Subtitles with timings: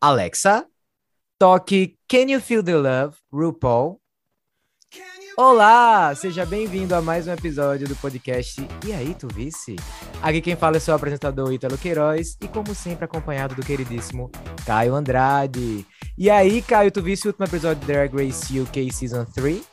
[0.00, 0.64] Alexa,
[1.40, 4.00] toque Can You Feel the Love, RuPaul.
[5.36, 9.74] Olá, seja bem-vindo a mais um episódio do podcast E aí, tu vice?
[10.22, 14.30] Aqui quem fala é seu apresentador Ítalo Queiroz e como sempre acompanhado do queridíssimo
[14.64, 15.84] Caio Andrade.
[16.16, 19.68] E aí, Caio, tu visse o último episódio de Drag Race UK Season 3?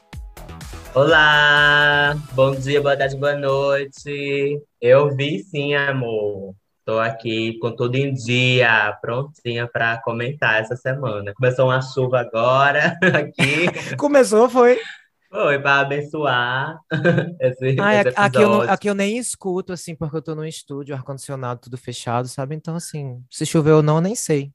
[0.96, 4.60] Olá, bom dia, boa tarde, boa noite.
[4.82, 6.56] Eu vi sim, amor.
[6.86, 11.34] Tô aqui com tudo em dia, prontinha para comentar essa semana.
[11.34, 13.96] Começou uma chuva agora aqui.
[13.98, 14.80] Começou, foi?
[15.28, 16.78] Foi para abençoar
[17.42, 20.46] esse, Ai, esse aqui, eu não- aqui eu nem escuto, assim, porque eu tô no
[20.46, 22.54] estúdio, ar-condicionado, tudo fechado, sabe?
[22.56, 24.52] Então, assim, se chover ou não, eu nem sei.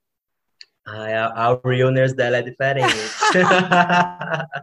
[0.87, 2.95] Ai, a, a realness dela é diferente.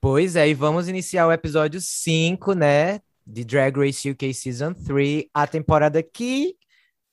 [0.00, 3.00] Pois é, e vamos iniciar o episódio 5, né?
[3.28, 6.56] De Drag Race UK Season 3, a temporada que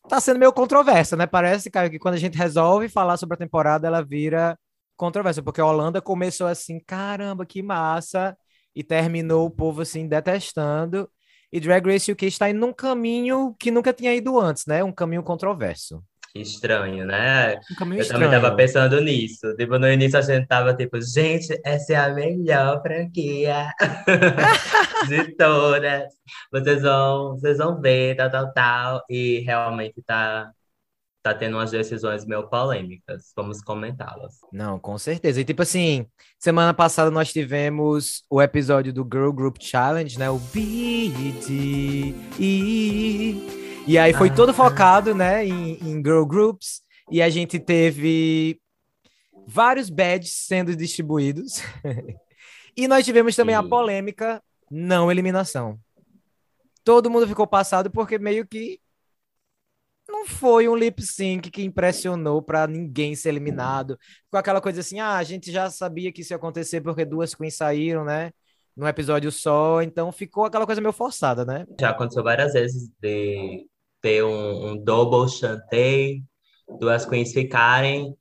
[0.08, 1.28] tá sendo meio controversa, né?
[1.28, 4.58] Parece, cara, que quando a gente resolve falar sobre a temporada, ela vira
[4.96, 8.38] controversa, porque a Holanda começou assim, caramba, que massa,
[8.74, 11.10] e terminou o povo assim detestando.
[11.52, 14.84] E Drag Race UK está indo num caminho que nunca tinha ido antes, né?
[14.84, 16.02] Um caminho controverso.
[16.36, 17.56] Que estranho, né?
[17.72, 18.58] Um caminho Eu também tava estranho.
[18.58, 19.56] pensando nisso.
[19.56, 23.70] Tipo, no início a gente tava tipo, gente, essa é a melhor franquia
[25.08, 26.04] de todas.
[26.52, 29.06] Vocês vão, vocês vão ver, tal, tal, tal.
[29.10, 30.52] E realmente tá,
[31.24, 33.32] tá tendo umas decisões meio polêmicas.
[33.34, 34.34] Vamos comentá-las.
[34.52, 35.40] Não, com certeza.
[35.40, 36.06] E tipo assim,
[36.38, 40.30] semana passada nós tivemos o episódio do Girl Group Challenge, né?
[40.30, 42.14] O BDE.
[43.88, 44.54] E aí foi todo Ah.
[44.54, 46.82] focado, né, em, em girl groups.
[47.12, 48.60] E a gente teve
[49.48, 51.62] vários badges sendo distribuídos.
[52.76, 54.42] e nós tivemos também a polêmica
[54.72, 55.80] não eliminação.
[56.84, 58.80] Todo mundo ficou passado porque meio que
[60.08, 63.98] não foi um lip sync que impressionou pra ninguém ser eliminado.
[64.32, 67.34] Com aquela coisa assim, ah, a gente já sabia que isso ia acontecer porque duas
[67.36, 68.32] queens saíram, né?
[68.76, 71.66] Num episódio só, então ficou aquela coisa meio forçada, né?
[71.80, 73.68] Já aconteceu várias vezes de
[74.06, 76.22] ter um, um double chantei,
[76.80, 78.16] duas queens ficarem.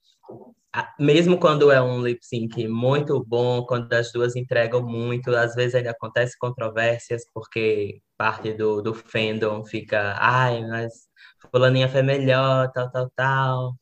[0.99, 5.75] Mesmo quando é um lip sync muito bom, quando as duas entregam muito, às vezes
[5.75, 11.07] ainda acontece controvérsias, porque parte do, do fandom fica, ai, mas
[11.53, 13.75] fulaninha foi melhor, tal, tal, tal.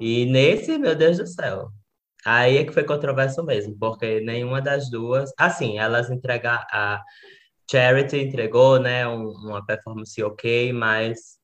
[0.00, 1.70] E nesse, meu Deus do céu,
[2.24, 7.02] aí é que foi controverso mesmo, porque nenhuma das duas, assim, elas entregaram, a
[7.70, 11.39] Charity entregou, né, um- uma performance ok, mas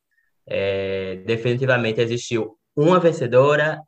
[0.46, 3.82] é, definitivamente existiu uma vencedora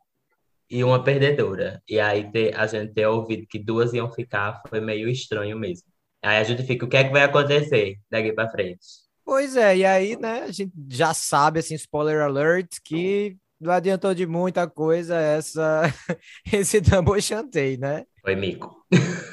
[0.69, 1.81] e uma perdedora.
[1.87, 5.87] E aí ter, a gente ter ouvido que duas iam ficar foi meio estranho mesmo.
[6.23, 8.79] Aí a gente fica, o que é que vai acontecer daqui para frente?
[9.25, 14.13] Pois é, e aí, né, a gente já sabe, assim, spoiler alert, que não adiantou
[14.13, 15.83] de muita coisa essa,
[16.51, 18.05] esse double chantei, né?
[18.21, 18.85] Foi mico.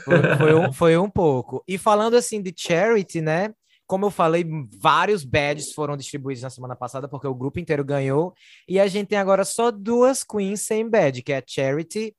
[0.04, 1.62] Foi, foi um, foi um pouco.
[1.66, 3.52] E falando assim de charity, né?
[3.86, 4.44] Como eu falei,
[4.78, 8.34] vários badges foram distribuídos na semana passada, porque o grupo inteiro ganhou.
[8.68, 12.14] E a gente tem agora só duas queens sem badge, que é a Charity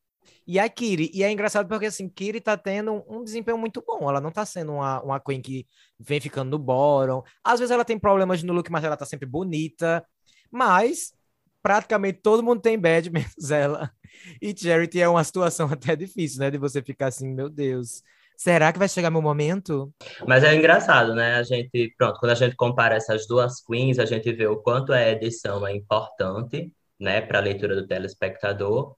[0.47, 1.11] e a Kiri.
[1.13, 4.09] E é engraçado porque, assim, Kiri tá tendo um, desempenho muito bom.
[4.09, 5.67] Ela não tá sendo uma, uma queen que
[5.99, 7.21] vem ficando no bottom.
[7.43, 10.05] Às vezes ela tem problemas no look, mas ela tá sempre bonita.
[10.49, 11.13] Mas
[11.61, 13.91] praticamente todo mundo tem badge, menos ela.
[14.41, 16.49] E Charity é uma situação até difícil, né?
[16.49, 18.01] De você ficar assim, meu Deus,
[18.37, 19.91] será que vai chegar meu momento?
[20.25, 21.35] Mas é engraçado, né?
[21.35, 24.93] A gente, pronto, quando a gente compara essas duas queens, a gente vê o quanto
[24.93, 28.95] a edição é importante, né, para a leitura do telespectador,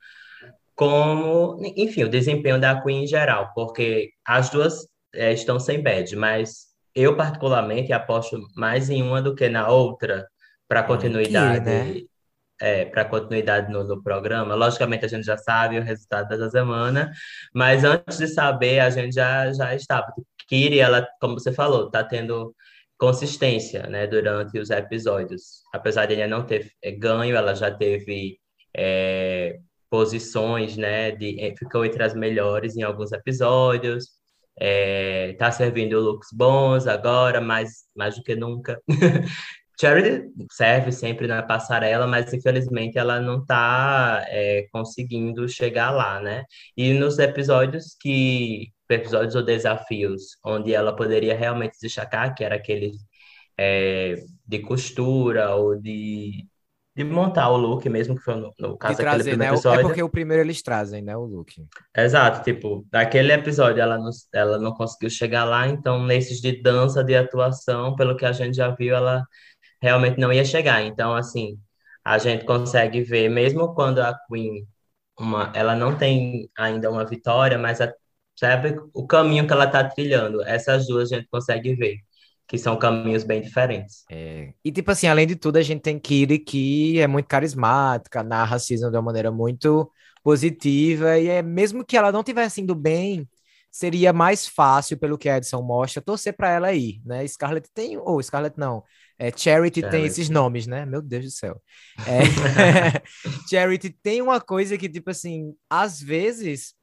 [0.75, 6.15] como, enfim, o desempenho da queen em geral, porque as duas é, estão sem badge,
[6.15, 10.27] mas eu particularmente aposto mais em uma do que na outra
[10.67, 12.01] para continuidade, né?
[12.59, 14.55] É, para continuidade no, no programa.
[14.55, 17.11] Logicamente a gente já sabe o resultado dessa semana,
[17.53, 20.13] mas antes de saber a gente já já estava.
[20.47, 22.55] Kiri, ela, como você falou, está tendo
[22.97, 25.63] consistência, né, durante os episódios.
[25.73, 28.37] Apesar de ainda não ter é, ganho, ela já teve
[28.75, 34.09] é, posições, né, de, é, ficou entre as melhores em alguns episódios.
[34.61, 38.81] É, tá servindo looks bons agora, mais, mais do que nunca.
[39.79, 44.25] Charity serve sempre na passarela, mas infelizmente ela não está
[44.71, 46.43] conseguindo chegar lá, né?
[46.75, 52.91] E nos episódios que episódios ou desafios onde ela poderia realmente destacar, que era aquele
[53.57, 54.15] é,
[54.47, 56.45] de costura ou de,
[56.95, 59.45] de montar o look mesmo, que foi no, no caso daquele trazer, primeiro né?
[59.45, 59.81] É episódio.
[59.85, 61.15] porque o primeiro eles trazem, né?
[61.15, 61.53] O look.
[61.95, 67.03] Exato, tipo, daquele episódio ela não, ela não conseguiu chegar lá, então nesses de dança,
[67.03, 69.23] de atuação, pelo que a gente já viu, ela
[69.81, 70.81] realmente não ia chegar.
[70.83, 71.57] Então, assim,
[72.03, 74.67] a gente consegue ver, mesmo quando a Queen,
[75.19, 77.93] uma, ela não tem ainda uma vitória, mas a,
[78.35, 81.97] sabe o caminho que ela está trilhando, essas duas a gente consegue ver
[82.47, 84.03] que são caminhos bem diferentes.
[84.09, 84.53] É.
[84.65, 88.55] E, tipo assim, além de tudo, a gente tem Kiri, que é muito carismática, narra
[88.55, 89.91] a season de uma maneira muito
[90.23, 93.27] positiva, e é mesmo que ela não tivesse indo bem,
[93.71, 97.25] seria mais fácil, pelo que a edição mostra, torcer para ela ir, né?
[97.27, 98.83] Scarlett tem, ou oh, Scarlett não,
[99.17, 100.85] é, Charity tem esses nomes, né?
[100.85, 101.61] Meu Deus do céu.
[102.07, 103.01] É,
[103.49, 106.73] Charity tem uma coisa que, tipo assim, às vezes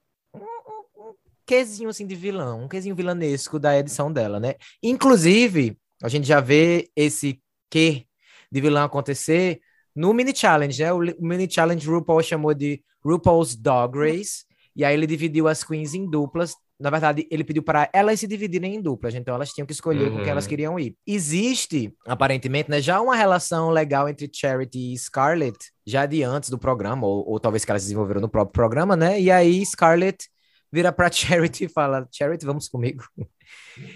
[1.46, 4.56] quesinho assim de vilão, um quesinho vilanesco da edição dela, né?
[4.82, 7.40] Inclusive, a gente já vê esse
[7.70, 8.04] que
[8.50, 9.60] de vilão acontecer
[9.94, 10.92] no mini challenge, né?
[10.92, 14.44] O, mini challenge RuPaul chamou de RuPaul's Dog Race,
[14.74, 16.54] e aí ele dividiu as queens em duplas.
[16.78, 20.08] Na verdade, ele pediu para elas se dividirem em duplas, então elas tinham que escolher
[20.08, 20.19] uhum.
[20.19, 20.50] com quem elas uhum.
[20.50, 20.94] queriam ir.
[21.06, 26.58] Existe, aparentemente, né, já uma relação legal entre Charity e Scarlett, já de antes do
[26.58, 29.19] programa, ou, ou talvez que elas desenvolveram no próprio programa, né?
[29.19, 30.28] E aí Scarlett
[30.70, 33.05] vira pra Charity e fala: Charity, vamos comigo.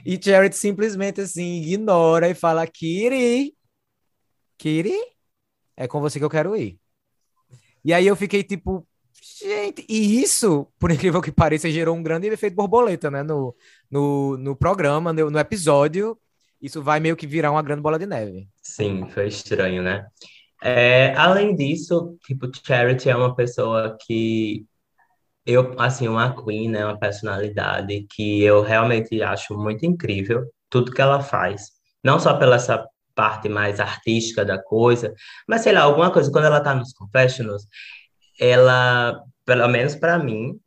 [0.04, 3.54] E Charity simplesmente assim ignora e fala: Kiri,
[4.56, 4.96] Kiri,
[5.76, 6.78] é com você que eu quero ir.
[7.84, 8.86] E aí eu fiquei tipo,
[9.22, 13.22] gente, e isso, por incrível que pareça, gerou um grande efeito borboleta, né?
[13.22, 13.54] No,
[13.90, 16.18] no, no programa, no, no episódio.
[16.60, 18.48] Isso vai meio que virar uma grande bola de neve.
[18.62, 20.06] Sim, foi estranho, né?
[20.62, 24.66] É, além disso, tipo, Charity é uma pessoa que
[25.46, 31.00] eu, assim, uma Queen, né, uma personalidade que eu realmente acho muito incrível, tudo que
[31.00, 31.70] ela faz.
[32.04, 35.12] Não só pela essa parte mais artística da coisa,
[35.48, 37.66] mas sei lá, alguma coisa, quando ela tá nos confessionals,
[38.40, 40.58] ela, pelo menos para mim,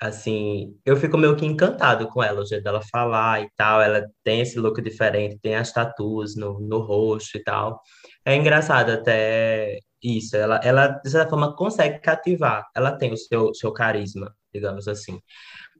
[0.00, 4.04] assim, eu fico meio que encantado com ela, o jeito dela falar e tal, ela
[4.24, 7.80] tem esse look diferente, tem as tatuas no, no rosto e tal.
[8.24, 12.66] É engraçado até isso, ela, ela, de certa forma, consegue cativar.
[12.74, 15.20] Ela tem o seu, seu carisma, digamos assim.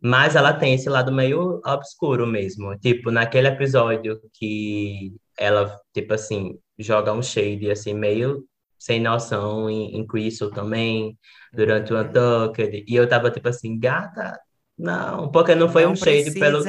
[0.03, 2.77] Mas ela tem esse lado meio obscuro mesmo.
[2.79, 8.45] Tipo, naquele episódio que ela, tipo assim, joga um shade, assim, meio
[8.83, 11.17] sem noção em, em Crystal também,
[11.53, 12.85] durante o Untucked.
[12.87, 14.39] E eu tava, tipo assim, gata,
[14.79, 16.41] não, porque não foi não um shade precisa.
[16.41, 16.65] pelo...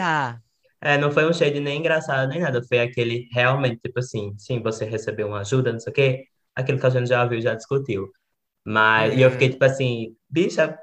[0.81, 2.61] É, não foi um shade nem engraçado, nem nada.
[2.67, 6.25] Foi aquele realmente, tipo assim, sim, você recebeu uma ajuda, não sei o quê
[6.55, 8.11] aquilo que a gente já viu, já discutiu.
[8.65, 9.17] Mas, é.
[9.17, 10.77] e eu fiquei tipo assim, bicha,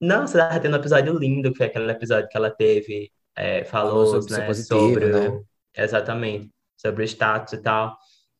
[0.00, 3.64] não, você tá tendo um episódio lindo, que foi aquele episódio que ela teve, é,
[3.64, 5.40] falou, sobre, né, positivo, sobre né?
[5.76, 7.96] Exatamente, sobre o status e tal.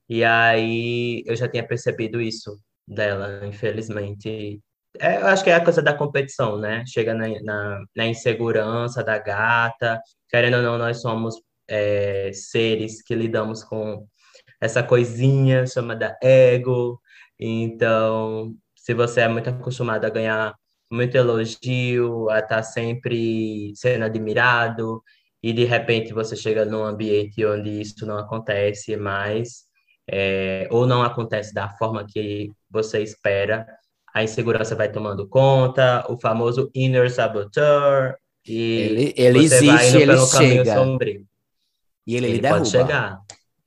[0.08, 4.60] E aí eu já tinha percebido isso dela, infelizmente.
[4.98, 6.84] É, eu acho que é a coisa da competição, né?
[6.86, 10.00] Chega na, na, na insegurança da gata.
[10.28, 11.36] Querendo ou não, nós somos
[11.68, 14.06] é, seres que lidamos com
[14.60, 17.00] essa coisinha chamada ego.
[17.38, 20.54] Então, se você é muito acostumado a ganhar
[20.90, 25.02] muito elogio, a estar tá sempre sendo admirado,
[25.42, 29.67] e de repente você chega num ambiente onde isso não acontece mais,
[30.10, 33.66] é, ou não acontece da forma que você espera,
[34.14, 38.16] a insegurança vai tomando conta, o famoso inner saboteur,
[38.46, 40.38] e ele, ele você existe, vai indo ele pelo chega.
[40.38, 41.26] caminho sombrio.
[42.06, 43.20] E ele, ele, ele pode chegar.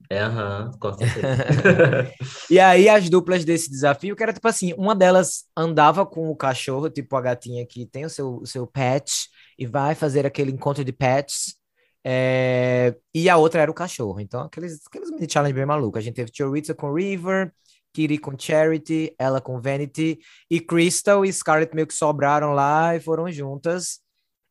[0.09, 2.11] É, aham, com certeza.
[2.51, 6.35] e aí, as duplas desse desafio, que era tipo assim: uma delas andava com o
[6.35, 10.51] cachorro, tipo a gatinha que tem o seu, o seu pet, e vai fazer aquele
[10.51, 11.55] encontro de pets.
[12.03, 12.95] É...
[13.13, 14.19] E a outra era o cachorro.
[14.19, 15.99] Então, aqueles, aqueles mini challenge bem malucos.
[15.99, 17.53] A gente teve Chorizo com River,
[17.93, 22.99] Kitty com Charity, ela com Vanity, e Crystal e Scarlett meio que sobraram lá e
[22.99, 23.99] foram juntas.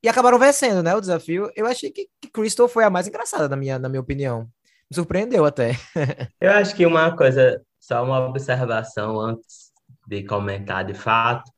[0.03, 0.95] E acabaram vencendo, né?
[0.95, 1.51] O desafio.
[1.55, 4.49] Eu achei que, que Crystal foi a mais engraçada, na minha, na minha opinião
[4.91, 5.73] me surpreendeu até.
[6.41, 9.71] Eu acho que uma coisa, só uma observação antes
[10.07, 11.51] de comentar de fato.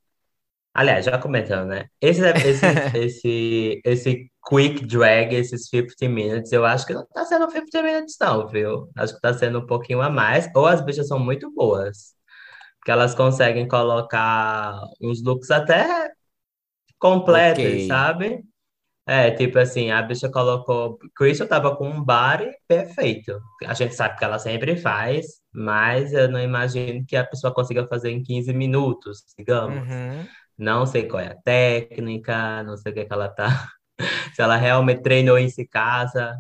[0.75, 1.87] Aliás, já comentando, né?
[2.01, 7.51] Esse, esse, esse, esse quick drag, esses 50 minutes, eu acho que não tá sendo
[7.51, 8.91] 50 minutes, não, viu?
[8.97, 10.49] Acho que tá sendo um pouquinho a mais.
[10.55, 12.15] Ou as bichas são muito boas.
[12.79, 16.11] Porque elas conseguem colocar uns looks até
[16.99, 17.87] completos, okay.
[17.87, 18.43] sabe?
[19.07, 20.99] É, tipo assim, a bicha colocou.
[21.15, 23.41] Crystal tava com um body perfeito.
[23.67, 27.87] A gente sabe que ela sempre faz, mas eu não imagino que a pessoa consiga
[27.89, 29.89] fazer em 15 minutos, digamos.
[29.89, 30.27] Uhum.
[30.63, 33.69] Não sei qual é a técnica, não sei o que, é que ela tá.
[34.33, 36.39] Se ela realmente treinou em si casa.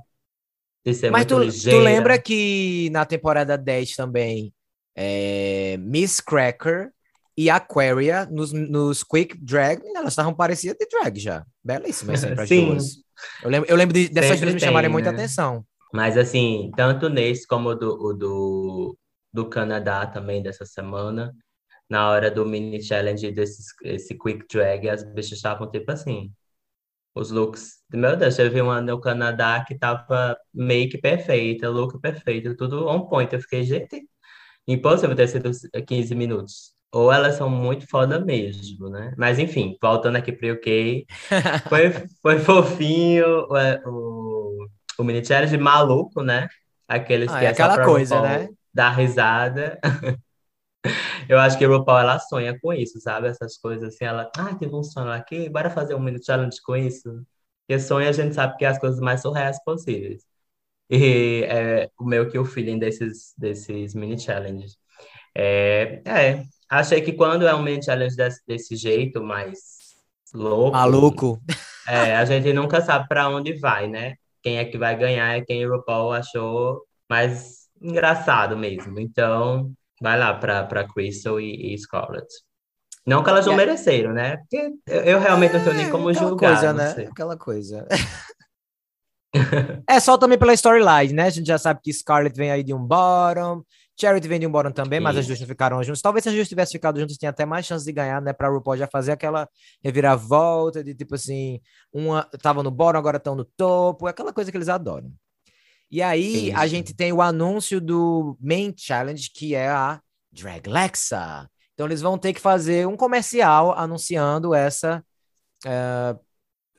[0.86, 4.54] Se é mas tu, tu, lembra que na temporada 10 também,
[4.94, 6.92] é, Miss Cracker
[7.36, 11.44] e Aquaria nos, nos Quick Drag, elas estavam parecidas de drag já.
[11.62, 12.66] Belíssimas sempre as Sim.
[12.66, 12.96] duas.
[13.42, 14.92] Eu lembro, eu lembro de, dessas duas me chamarem né?
[14.92, 15.64] muita atenção.
[15.92, 18.98] Mas assim, tanto nesse como o do, do,
[19.32, 21.34] do Canadá também dessa semana,
[21.92, 26.32] na hora do mini challenge desse esse quick drag, as bichas estavam tipo assim.
[27.14, 32.56] Os looks, meu Deus, eu vi uma no Canadá que tava make perfeita, look perfeito,
[32.56, 33.32] tudo on point.
[33.34, 34.08] Eu fiquei, gente,
[34.66, 35.50] impossível ter sido
[35.86, 36.72] 15 minutos.
[36.92, 39.14] Ou elas são muito foda mesmo, né?
[39.18, 41.06] Mas enfim, voltando aqui pro UK,
[41.68, 44.66] foi, foi fofinho o, o,
[44.98, 46.48] o mini challenge maluco, né?
[46.88, 48.48] Aqueles Ah, que é é aquela coisa, né?
[48.72, 49.78] dar risada.
[51.28, 53.28] Eu acho que a RuPaul, ela sonha com isso, sabe?
[53.28, 56.76] Essas coisas assim, ela, ah, teve um sonho aqui, bora fazer um mini challenge com
[56.76, 57.24] isso.
[57.60, 60.24] Porque sonho a gente sabe que é as coisas mais surreais possíveis.
[60.90, 64.76] E é o meu que o feeling desses, desses mini challenges.
[65.34, 69.58] É, é, achei que quando é um mini challenge desse, desse jeito, mais
[70.34, 71.40] louco, Maluco.
[71.88, 74.16] é, a gente nunca sabe para onde vai, né?
[74.42, 78.98] Quem é que vai ganhar é quem o RuPaul achou mais engraçado mesmo.
[78.98, 82.26] Então, vai lá para Crystal e, e Scarlett.
[83.06, 84.36] Não que elas não a- mereceram, né?
[84.36, 87.08] Porque eu, realmente não tenho nem como aquela julgar, coisa, né?
[87.10, 87.86] Aquela coisa.
[89.88, 91.26] é só também pela storyline, né?
[91.26, 93.64] A gente já sabe que Scarlett vem aí de um bottom,
[93.98, 95.42] Charity vem de um bottom também, mas as duas Isso.
[95.46, 96.00] não ficaram juntas.
[96.02, 98.32] Talvez se as duas tivessem ficado juntas, tinha até mais chance de ganhar, né?
[98.32, 99.48] Pra RuPaul já fazer aquela
[99.82, 101.60] reviravolta de tipo assim,
[101.92, 105.10] uma tava no bottom, agora estão no topo, é aquela coisa que eles adoram.
[105.92, 106.74] E aí a Isso.
[106.74, 110.00] gente tem o anúncio do Main Challenge, que é a
[110.32, 111.46] Drag Lexa.
[111.74, 115.04] Então eles vão ter que fazer um comercial anunciando essa
[115.66, 116.16] eh,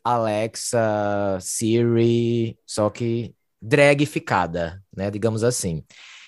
[0.04, 5.12] Alexa, Siri, só que dragificada, né?
[5.12, 5.84] Digamos assim.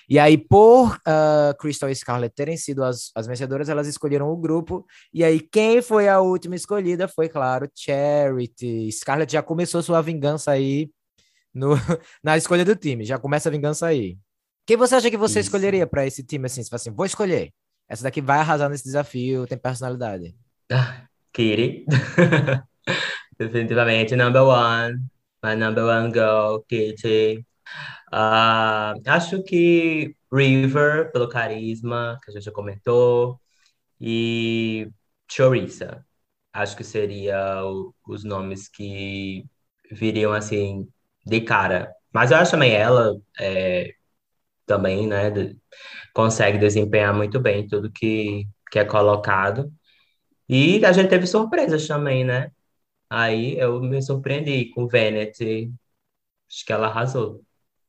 [0.08, 4.36] E aí, por ah, Crystal e Scarlett terem sido as, as vencedoras, elas escolheram o
[4.36, 4.86] grupo.
[5.12, 8.90] E aí, quem foi a última escolhida foi, claro, Charity.
[8.92, 10.90] Scarlett já começou sua vingança aí
[11.56, 11.70] no,
[12.22, 13.04] na escolha do time.
[13.04, 14.18] Já começa a vingança aí.
[14.66, 15.48] Quem você acha que você Isso.
[15.48, 16.62] escolheria para esse time assim?
[16.62, 17.52] Você fala assim, vou escolher.
[17.88, 20.36] Essa daqui vai arrasar nesse desafio, tem personalidade.
[20.70, 21.86] Ah, Kitty.
[23.38, 25.10] Definitivamente, number one.
[25.42, 27.44] My number one girl, Kitty.
[28.12, 33.40] Ah, acho que River, pelo carisma, que a gente já comentou.
[34.00, 34.90] E
[35.30, 36.04] Choriza.
[36.52, 39.44] Acho que seria o- os nomes que
[39.90, 40.88] viriam assim
[41.26, 41.92] de cara.
[42.12, 43.92] Mas eu acho também ela é,
[44.64, 45.30] também, né,
[46.14, 49.72] consegue desempenhar muito bem tudo que, que é colocado.
[50.48, 52.50] E a gente teve surpresas também, né?
[53.10, 55.72] Aí eu me surpreendi com Vanity.
[56.48, 57.42] Acho que ela arrasou.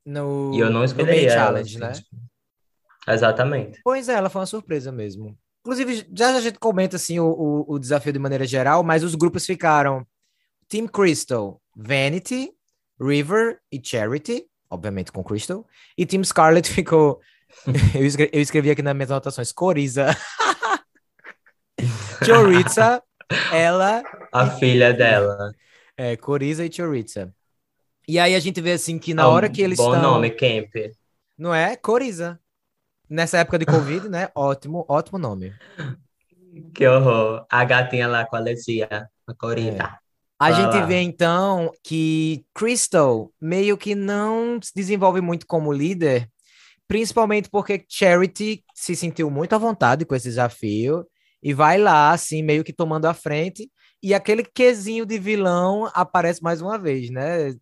[0.06, 1.92] No, E eu não escolhi ela, Challenge, assim, né?
[1.92, 2.18] tipo.
[3.08, 3.80] Exatamente.
[3.84, 5.38] Pois é, ela foi uma surpresa mesmo.
[5.62, 9.04] Inclusive, já já a gente comenta assim o, o, o desafio de maneira geral, mas
[9.04, 10.06] os grupos ficaram
[10.68, 12.52] Team Crystal, Vanity,
[13.00, 15.66] River e Charity, obviamente com Crystal,
[15.98, 17.20] e Team Scarlet ficou.
[17.96, 20.08] eu, escrevi, eu escrevi aqui nas minhas anotações: Coriza,
[22.26, 23.02] Choriza,
[23.52, 25.52] ela, A filha dela.
[25.96, 27.34] é, Coriza e Choriza.
[28.08, 30.14] E aí a gente vê assim que na Ah, hora que eles Bom estão.
[30.14, 30.74] nome, Camp.
[31.38, 31.76] Não é?
[31.76, 32.40] Coriza.
[33.10, 34.30] Nessa época de Covid, né?
[34.36, 35.54] Ótimo, ótimo nome.
[36.74, 37.46] Que horror.
[37.50, 38.88] A gatinha lá com a alergia.
[39.28, 40.00] A Corina.
[40.40, 46.30] A gente vê então que Crystal meio que não se desenvolve muito como líder,
[46.88, 51.06] principalmente porque Charity se sentiu muito à vontade com esse desafio
[51.42, 56.42] e vai lá, assim, meio que tomando a frente, e aquele quesinho de vilão aparece
[56.44, 57.56] mais uma vez, né?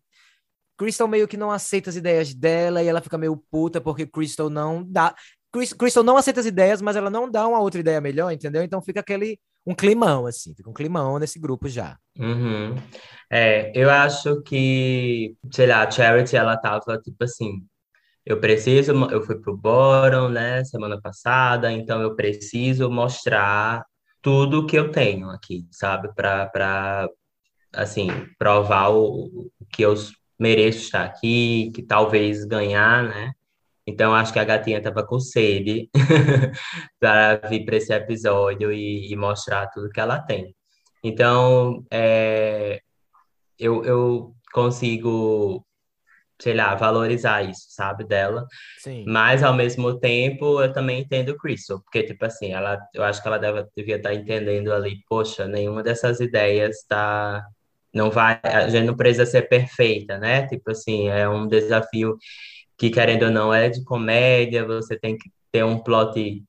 [0.76, 4.50] Crystal meio que não aceita as ideias dela e ela fica meio puta porque Crystal
[4.50, 5.14] não dá.
[5.52, 8.62] Crys- Crystal não aceita as ideias, mas ela não dá uma outra ideia melhor, entendeu?
[8.62, 11.98] Então fica aquele um climão, assim, fica um climão nesse grupo já.
[12.18, 12.76] Uhum.
[13.30, 17.66] É, eu acho que, sei lá, a Charity, ela tava tipo assim,
[18.24, 23.84] eu preciso, eu fui pro bottom, né, semana passada, então eu preciso mostrar
[24.22, 27.08] tudo que eu tenho aqui, sabe, para para
[27.72, 28.08] assim,
[28.38, 29.94] provar o, o que eu
[30.38, 33.32] mereço estar aqui, que talvez ganhar, né?
[33.86, 35.88] Então acho que a gatinha tava com sede
[36.98, 40.54] para vir para esse episódio e, e mostrar tudo que ela tem.
[41.04, 42.80] Então, é,
[43.58, 45.64] eu, eu consigo,
[46.40, 48.44] sei lá, valorizar isso, sabe, dela.
[48.78, 49.04] Sim.
[49.06, 53.28] Mas, ao mesmo tempo, eu também entendo Crystal, porque, tipo assim, ela, eu acho que
[53.28, 57.46] ela deve, devia estar entendendo ali, poxa, nenhuma dessas ideias tá,
[57.94, 60.46] não vai, a gente não precisa ser perfeita, né?
[60.48, 62.16] Tipo assim, é um desafio
[62.78, 66.44] que, querendo ou não, é de comédia, você tem que ter um plot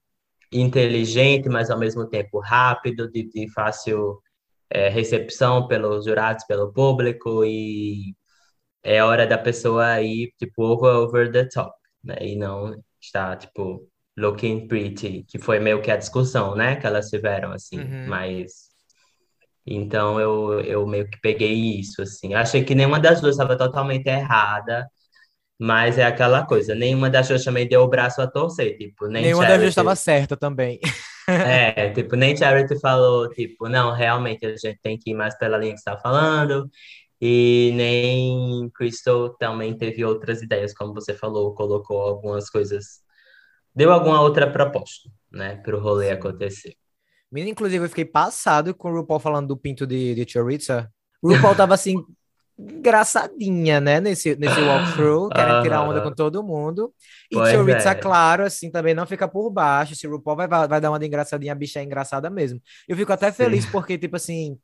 [0.52, 4.22] inteligente, mas ao mesmo tempo rápido, de, de fácil
[4.70, 8.16] é, recepção pelos jurados, pelo público, e
[8.84, 12.18] é hora da pessoa ir, tipo, over, over the top, né?
[12.22, 17.10] E não estar, tipo, Looking Pretty, que foi meio que a discussão, né, que elas
[17.10, 18.06] tiveram, assim, Uhum.
[18.08, 18.68] mas...
[19.66, 22.34] Então, eu, eu meio que peguei isso, assim.
[22.34, 24.90] Achei que nenhuma das duas estava totalmente errada,
[25.60, 29.24] mas é aquela coisa, nenhuma das duas também deu o braço a torcer, tipo, nem
[29.24, 29.70] Nenhuma das duas Charity...
[29.70, 30.80] estava certa também.
[31.30, 35.58] É, tipo, nem Charity falou, tipo, não, realmente a gente tem que ir mais pela
[35.58, 36.72] linha que você está falando,
[37.20, 43.02] e nem Crystal também teve outras ideias, como você falou, colocou algumas coisas,
[43.76, 46.78] deu alguma outra proposta, né, para o rolê acontecer.
[47.30, 50.90] Menina, inclusive, eu fiquei passado com o RuPaul falando do pinto de, de Choriza.
[51.22, 51.96] O RuPaul tava assim,
[52.58, 54.00] engraçadinha, né?
[54.00, 56.94] Nesse, nesse walkthrough, querendo tirar onda com todo mundo.
[57.32, 57.96] E Pois Choriza, é.
[57.96, 59.96] claro, assim, também não fica por baixo.
[59.96, 62.60] Se o RuPaul vai, vai dar uma de engraçadinha, a bicha é engraçada mesmo.
[62.88, 64.58] Eu fico até feliz porque, tipo assim,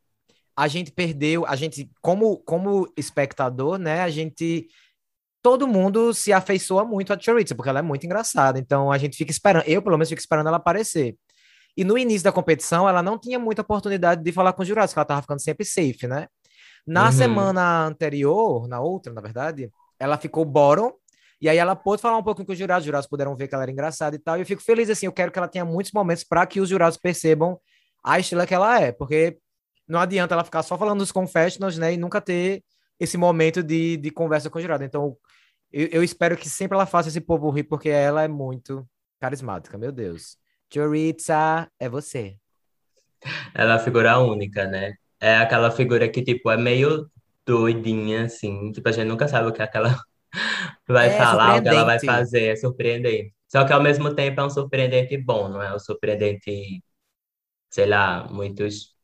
[0.55, 4.01] a gente perdeu, a gente, como, como espectador, né?
[4.01, 4.67] A gente.
[5.41, 8.57] Todo mundo se afeiçoa muito a Choriza, porque ela é muito engraçada.
[8.57, 11.17] Então a gente fica esperando, eu pelo menos fico esperando ela aparecer.
[11.75, 14.91] E no início da competição, ela não tinha muita oportunidade de falar com os jurados,
[14.91, 16.27] porque ela tava ficando sempre safe, né?
[16.85, 17.11] Na Uhum.
[17.11, 20.93] semana anterior, na outra, na verdade, ela ficou bottom,
[21.39, 23.55] e aí ela pôde falar um pouquinho com os jurados, os jurados puderam ver que
[23.55, 25.65] ela era engraçada e tal, e eu fico feliz, assim, eu quero que ela tenha
[25.65, 27.59] muitos momentos para que os jurados percebam
[28.03, 29.37] a estrela que ela é, porque
[29.87, 32.63] não adianta ela ficar só falando dos confessionals, né, e nunca ter
[32.99, 34.83] esse momento de, de conversa com o jurado.
[34.83, 35.17] Então,
[35.71, 38.87] eu, eu espero que sempre ela faça esse povo rir, porque ela é muito
[39.19, 40.37] carismática, meu Deus.
[40.73, 42.37] Choritza, é você.
[43.53, 44.93] Ela é uma figura única, né?
[45.24, 47.10] É aquela figura que, tipo, é meio
[47.46, 49.89] doidinha, assim, tipo, a gente nunca sabe o que aquela
[50.88, 53.34] vai É falar, o que ela vai fazer, é surpreendente.
[53.50, 56.84] Só que ao mesmo tempo é um surpreendente bom, não é um surpreendente,
[57.70, 58.96] sei lá, muitos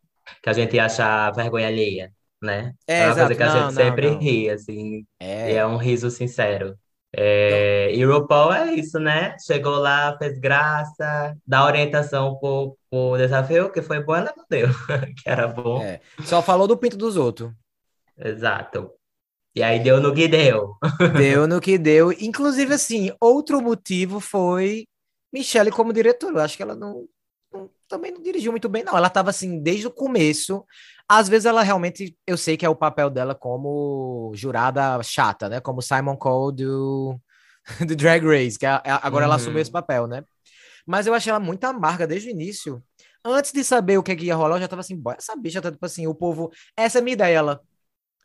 [0.43, 2.73] que a gente acha vergonha alheia, né?
[2.87, 3.35] É, É uma coisa exato.
[3.35, 4.17] que a gente não, sempre não.
[4.17, 5.05] ri, assim,
[5.43, 5.53] e É.
[5.53, 6.77] é um riso sincero.
[7.15, 9.35] É, e RuPaul é isso, né?
[9.39, 14.67] Chegou lá, fez graça, dá orientação pro, pro desafio, que foi bom, ela não deu,
[15.17, 15.81] que era bom.
[15.81, 15.99] É.
[16.23, 17.51] Só falou do pinto dos outros.
[18.17, 18.91] Exato.
[19.55, 20.75] E aí deu no que deu.
[21.17, 22.11] Deu no que deu.
[22.11, 24.85] Inclusive, assim, outro motivo foi
[25.33, 26.35] Michelle como diretora.
[26.35, 27.05] Eu acho que ela não-
[27.89, 28.95] também não dirigiu muito bem, não.
[28.95, 30.63] Ela estava assim, desde o começo.
[31.07, 35.59] Às vezes ela realmente, eu sei que é o papel dela como jurada chata, né?
[35.59, 37.19] Como Simon Cole do,
[37.87, 39.41] do Drag Race, que é- é- agora ela Uhum.
[39.41, 40.23] assumiu esse papel, né?
[40.85, 42.81] Mas eu achei ela muito amarga desde o início.
[43.25, 45.61] Antes de saber o que, que ia rolar, eu já tava assim, "Boy, essa bicha
[45.61, 46.51] tá tipo assim, o povo.
[46.77, 47.61] Essa é a minha ideia, ela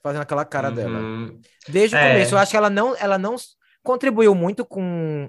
[0.03, 0.98] fazendo aquela cara dela.
[1.00, 1.40] Uhum.
[1.68, 2.12] Desde o É.
[2.12, 3.35] começo, eu acho que ela não, ela não
[3.83, 5.29] contribuiu muito com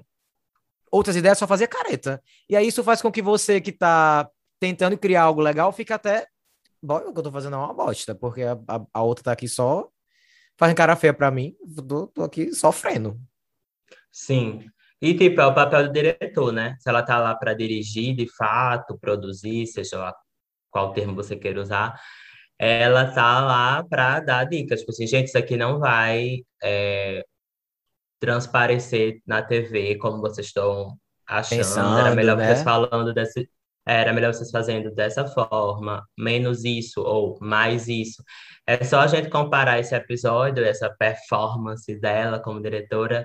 [0.96, 2.22] outras ideias, só fazia careta.
[2.48, 4.28] E aí isso faz com que você que tá
[4.58, 6.26] tentando criar algo legal fique até.
[6.82, 9.32] Bom, o que eu tô fazendo é uma bosta, porque a, a, a outra tá
[9.32, 9.88] aqui só
[10.58, 11.54] fazendo cara feia pra mim,
[11.88, 13.20] tô, tô aqui sofrendo.
[14.10, 14.66] Sim.
[15.00, 16.76] E, tipo, é o papel do diretor, né?
[16.80, 20.14] Se ela tá lá para dirigir, de fato, produzir, seja lá
[20.70, 22.00] qual termo você queira usar,
[22.58, 24.80] ela tá lá para dar dicas.
[24.80, 27.24] Tipo assim, gente, isso aqui não vai é,
[28.20, 31.58] transparecer na TV como vocês estão achando.
[31.58, 32.46] Pensando, Era melhor né?
[32.46, 33.48] vocês falando desse.
[33.88, 38.22] Era melhor vocês fazendo dessa forma, menos isso ou mais isso.
[38.66, 43.24] É só a gente comparar esse episódio, essa performance dela como diretora,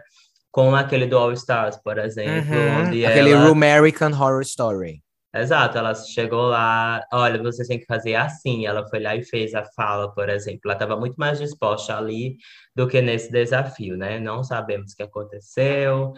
[0.52, 3.50] com aquele do All Stars, por exemplo, Uhum, Aquele ela...
[3.50, 5.02] American Horror Story.
[5.34, 8.66] Exato, ela chegou lá, olha, você tem que fazer assim.
[8.66, 10.60] Ela foi lá e fez a fala, por exemplo.
[10.66, 12.36] Ela estava muito mais disposta ali
[12.76, 14.20] do que nesse desafio, né?
[14.20, 16.12] Não sabemos o que aconteceu.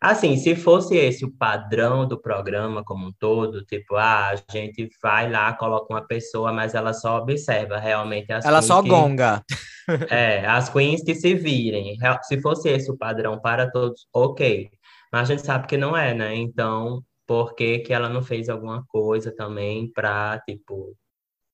[0.00, 4.88] Assim, se fosse esse o padrão do programa como um todo, tipo, ah, a gente
[5.00, 9.42] vai lá, coloca uma pessoa, mas ela só observa realmente as Ela só que- gonga.
[10.10, 11.96] é, as queens que se virem.
[12.22, 14.70] Se fosse esse o padrão para todos, ok.
[15.12, 16.34] Mas a gente sabe que não é, né?
[16.34, 20.96] Então, por que que ela não fez alguma coisa também para, tipo,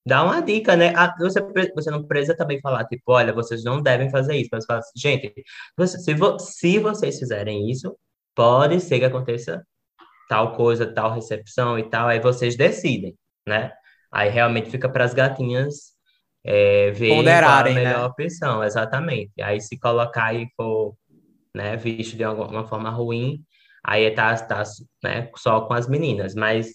[0.07, 0.92] dar uma dica, né?
[0.96, 1.40] Ah, Você,
[1.74, 4.50] você não precisa também falar, tipo, olha, vocês não devem fazer isso.
[4.52, 5.33] Mas fala assim, gente,
[5.76, 7.96] você- se, vo- se vocês fizerem isso,
[8.35, 9.64] pode ser que aconteça
[10.28, 13.72] tal coisa, tal recepção e tal, aí vocês decidem, né?
[14.12, 15.94] Aí realmente fica para as gatinhas
[16.44, 17.74] é, qual é a né?
[17.74, 19.33] melhor opção, exatamente.
[19.42, 20.94] Aí se colocar e for,
[21.54, 23.44] né, visto de alguma forma ruim,
[23.84, 24.62] aí tá, tá
[25.02, 26.68] né, só com as meninas, mas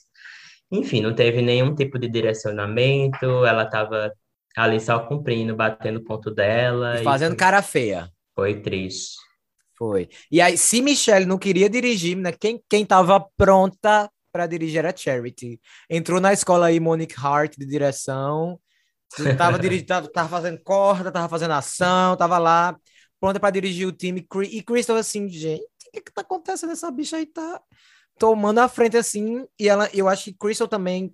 [0.71, 4.11] enfim, não teve nenhum tipo de direcionamento, ela estava
[4.55, 8.11] ali só cumprindo, batendo o ponto dela E e fazendo foi, cara feia.
[8.35, 9.17] foi triste.
[9.77, 10.09] Foi.
[10.31, 14.95] E aí, se Michelle não queria dirigir, né, quem, quem tava pronta para dirigir era
[14.95, 15.59] Charity.
[15.89, 18.59] Entrou na escola aí, Monique Hart, de direção.
[19.37, 22.75] Tava, dirigindo, tava, tava fazendo corda, tava fazendo ação, tava lá,
[23.19, 24.25] pronta para dirigir o time.
[24.49, 26.71] E Crystal, assim, gente, o que que tá acontecendo?
[26.71, 27.62] Essa bicha aí tá
[28.17, 31.13] tomando a frente assim, e ela, eu acho que Crystal também.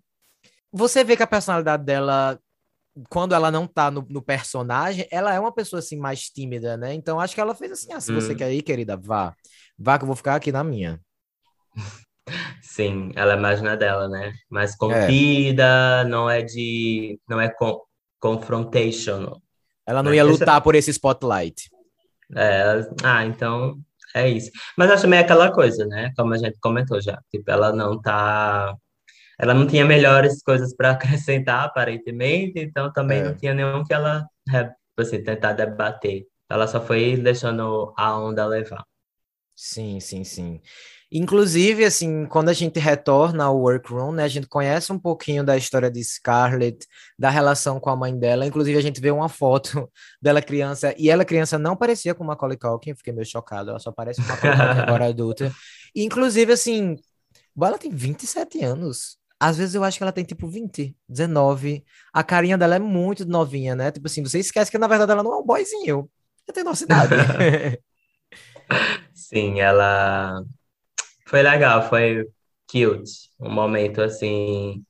[0.72, 2.40] Você vê que a personalidade dela,
[3.10, 6.94] quando ela não tá no, no personagem, ela é uma pessoa assim mais tímida, né?
[6.94, 8.16] Então acho que ela fez assim: ah, se hum.
[8.16, 9.34] você quer ir, querida, vá.
[9.78, 11.00] Vá que eu vou ficar aqui na minha.
[12.62, 14.34] Sim, ela é mais na dela, né?
[14.50, 16.04] Mais contida, é.
[16.04, 17.20] não é de.
[17.28, 17.82] não é con
[18.20, 19.42] confrontational.
[19.88, 21.70] Ela não ia lutar por esse spotlight.
[22.36, 23.82] É, ah, então
[24.16, 24.52] é isso.
[24.78, 26.12] Mas acho meio aquela coisa, né?
[26.18, 27.20] Como a gente comentou já.
[27.32, 28.76] Tipo, ela não tá.
[29.38, 33.24] Ela não tinha melhores coisas para acrescentar, aparentemente, então também é.
[33.24, 34.28] não tinha nenhum que ela,
[34.98, 36.26] assim, tentar debater.
[36.50, 38.84] Ela só foi deixando a onda levar.
[39.56, 40.62] Sim, sim, sim.
[41.12, 45.58] Inclusive, assim, quando a gente retorna ao workroom, né, a gente conhece um pouquinho da
[45.58, 46.86] história de Scarlett,
[47.18, 48.46] da relação com a mãe dela.
[48.46, 49.90] Inclusive, a gente vê uma foto
[50.22, 53.92] dela criança, e ela criança não parecia com Macaulay Culkin, fiquei meio chocado, ela só
[53.92, 55.52] parece com Macaulay Culkin agora adulta.
[55.96, 56.96] Inclusive, assim,
[57.60, 59.18] ela tem 27 anos.
[59.40, 61.84] Às vezes eu acho que ela tem tipo 20, 19.
[62.14, 63.90] A carinha dela é muito novinha, né?
[63.90, 66.10] Tipo assim, você esquece que na verdade ela não é um boyzinho.
[66.46, 67.16] Ela tem nossa idade.
[69.14, 70.44] Sim, ela
[71.30, 72.26] foi legal, foi
[72.70, 73.30] cute.
[73.40, 74.84] Um momento assim.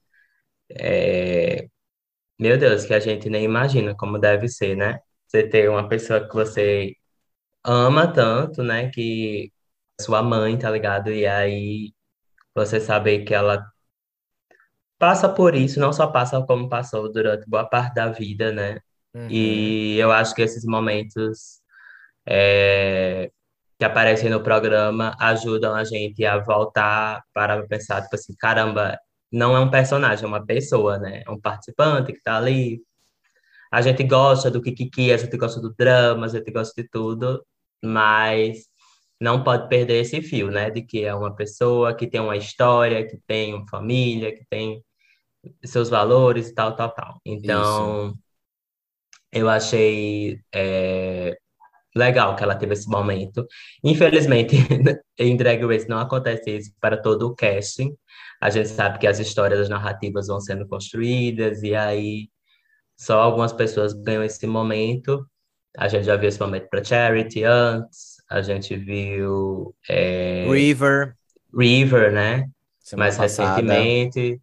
[0.72, 1.68] É...
[2.40, 5.00] Meu Deus, que a gente nem imagina como deve ser, né?
[5.28, 6.96] Você ter uma pessoa que você
[7.64, 8.90] ama tanto, né?
[8.92, 9.52] Que
[10.02, 11.12] sua mãe, tá ligado?
[11.12, 11.94] E aí
[12.56, 13.66] você saber que ela
[14.98, 18.80] passa por isso, não só passa como passou durante boa parte da vida, né?
[19.14, 19.28] Uhum.
[19.30, 21.62] E eu acho que esses momentos
[22.28, 23.32] é,
[23.80, 29.00] que aparecem no programa ajudam a gente a voltar para pensar, tipo assim, caramba,
[29.32, 31.24] não é um personagem, é uma pessoa, né?
[31.26, 32.82] É um participante que tá ali.
[33.72, 37.42] A gente gosta do Kikiki, a gente gosta do drama, a gente gosta de tudo,
[37.82, 38.66] mas
[39.22, 40.70] não pode perder esse fio, né?
[40.70, 44.84] De que é uma pessoa que tem uma história, que tem uma família, que tem
[45.64, 47.22] seus valores e tal, tal, tal.
[47.26, 48.20] Então, Isso.
[49.32, 51.39] eu achei é,
[51.96, 53.48] legal que ela teve esse momento.
[53.84, 54.56] Infelizmente,
[55.18, 57.96] em Drag Race não acontece isso para todo o casting.
[58.42, 62.30] A gente sabe que as histórias, as narrativas vão sendo construídas, e aí
[62.98, 65.26] só algumas pessoas ganham esse momento.
[65.78, 69.74] A gente já viu esse momento para Charity antes, a gente viu.
[69.90, 70.46] É...
[70.50, 71.16] River.
[71.58, 72.46] River, né?
[72.80, 73.62] Semana Mais passada.
[73.62, 74.42] recentemente.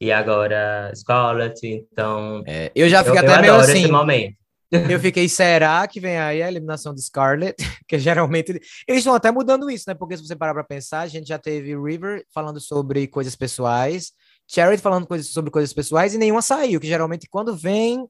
[0.00, 2.42] E agora Scarlett, então.
[2.46, 3.82] É, eu já fiquei eu, até eu meio assim.
[3.82, 4.41] Esse momento.
[4.90, 7.56] Eu fiquei, será que vem aí a eliminação de Scarlett?
[7.86, 8.52] Que geralmente.
[8.88, 9.94] Eles estão até mudando isso, né?
[9.94, 14.12] Porque se você parar pra pensar, a gente já teve River falando sobre coisas pessoais,
[14.46, 18.08] Charity falando coisas, sobre coisas pessoais e nenhuma saiu, que geralmente quando vem,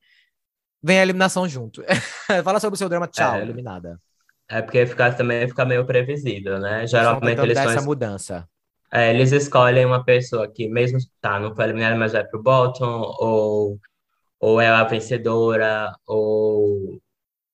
[0.80, 1.82] vem a eliminação junto.
[2.44, 3.98] Fala sobre o seu drama, tchau, é, eliminada.
[4.48, 6.86] É porque fica, também fica meio previsível, né?
[6.86, 8.48] Geralmente eles essa mudança.
[8.92, 13.00] É, eles escolhem uma pessoa que, mesmo tá, não foi eliminada, mas vai pro bottom,
[13.18, 13.80] ou
[14.42, 17.00] ou é a vencedora, ou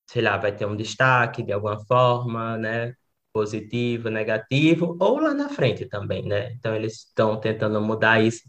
[0.09, 2.95] sei lá, vai ter um destaque de alguma forma, né?
[3.31, 6.51] Positivo, negativo, ou lá na frente também, né?
[6.53, 8.41] Então eles estão tentando mudar isso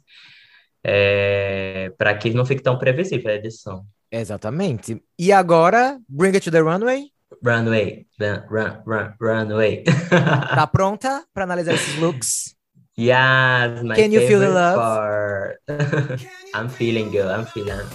[0.83, 3.85] é, para que não fique tão previsível a edição.
[4.11, 5.03] Exatamente.
[5.19, 7.13] E agora, Bring It to the Runway.
[7.45, 9.85] Runway, run, run, run, runway.
[10.09, 12.57] tá pronta para analisar esses looks?
[12.99, 14.77] Yes, my Can you feel the love?
[14.77, 15.61] Part.
[16.55, 17.87] I'm feeling good, I'm feeling.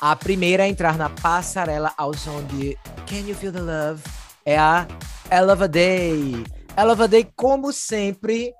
[0.00, 2.74] A primeira a entrar na passarela ao som de
[3.06, 4.02] Can You Feel the Love
[4.46, 4.88] é a
[5.30, 6.42] Eleva Day.
[6.74, 8.54] Eleva Day, como sempre,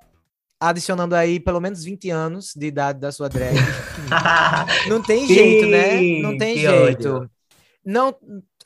[0.61, 3.57] adicionando aí pelo menos 20 anos de idade da sua drag.
[4.87, 6.21] não tem jeito, né?
[6.21, 7.09] Não tem jeito.
[7.09, 7.31] Ódio.
[7.83, 8.15] Não,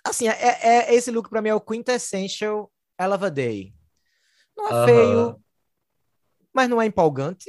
[0.05, 2.69] assim, é, é, esse look para mim é o quintessential
[3.01, 3.73] Eleva Day.
[4.57, 4.85] Não é uh -huh.
[4.85, 5.37] feio,
[6.53, 7.49] mas não é empolgante.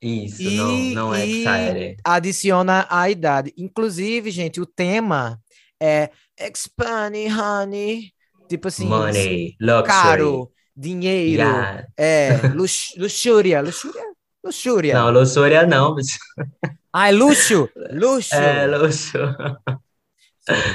[0.00, 1.96] Isso, e, não, não é exciting.
[2.04, 3.52] Adiciona a idade.
[3.56, 5.40] Inclusive, gente, o tema
[5.80, 8.12] é Expand Honey.
[8.48, 9.86] Tipo assim, Money, luxury.
[9.86, 11.86] caro, dinheiro, yeah.
[11.96, 14.04] é, lux, luxúria, luxúria?
[14.44, 14.94] Luxúria.
[14.94, 15.96] Não, luxúria não.
[16.98, 17.68] Ah, é luxo?
[17.92, 18.34] Luxo.
[18.34, 19.18] É, luxo.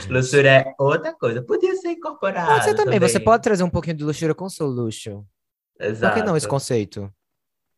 [0.08, 1.42] luxúria é outra coisa.
[1.42, 2.46] Podia ser incorporado.
[2.46, 3.00] Pode ser também.
[3.00, 3.10] também.
[3.10, 5.26] Você pode trazer um pouquinho de luxúria com seu luxo.
[5.80, 6.14] Exato.
[6.14, 7.12] Por que não esse conceito?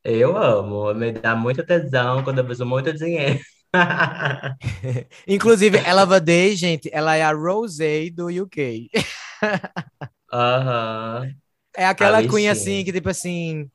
[0.04, 3.39] Eu amo, me dá muita tesão quando eu vejo muito dinheiro.
[5.28, 8.89] Inclusive, Elava Day, gente, ela é a Rosé do UK.
[10.32, 11.36] Aham.
[11.76, 13.70] É aquela a queen assim, que tipo assim,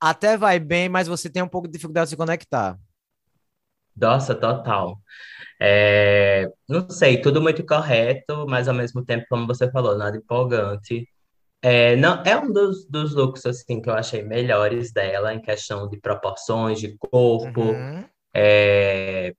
[0.00, 2.78] até vai bem, mas você tem um pouco de dificuldade de se conectar.
[3.96, 5.00] Nossa, total.
[5.60, 11.08] É, não sei, tudo muito correto, mas ao mesmo tempo, como você falou, nada empolgante.
[11.62, 15.88] É, não, é um dos, dos looks assim que eu achei melhores dela em questão
[15.88, 18.04] de proporções, de corpo, Uhum.
[18.34, 19.34] é,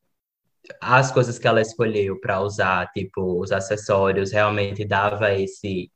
[0.82, 5.92] as coisas que ela escolheu para usar, tipo os acessórios, realmente dava esse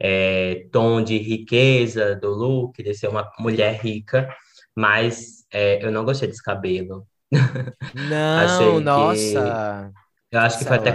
[0.00, 4.28] é, tom de riqueza do look, de ser uma mulher rica,
[4.76, 7.06] mas é, eu não gostei desse cabelo.
[7.92, 9.92] Não, Achei que nossa.
[10.30, 10.92] eu acho que foi até,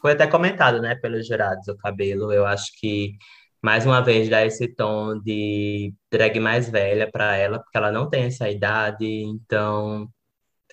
[0.00, 2.32] foi até comentado, né, pelos jurados, o cabelo.
[2.32, 3.16] Eu acho que,
[3.66, 8.08] mais uma vez, dá esse tom de drag mais velha para ela, porque ela não
[8.08, 10.08] tem essa idade, então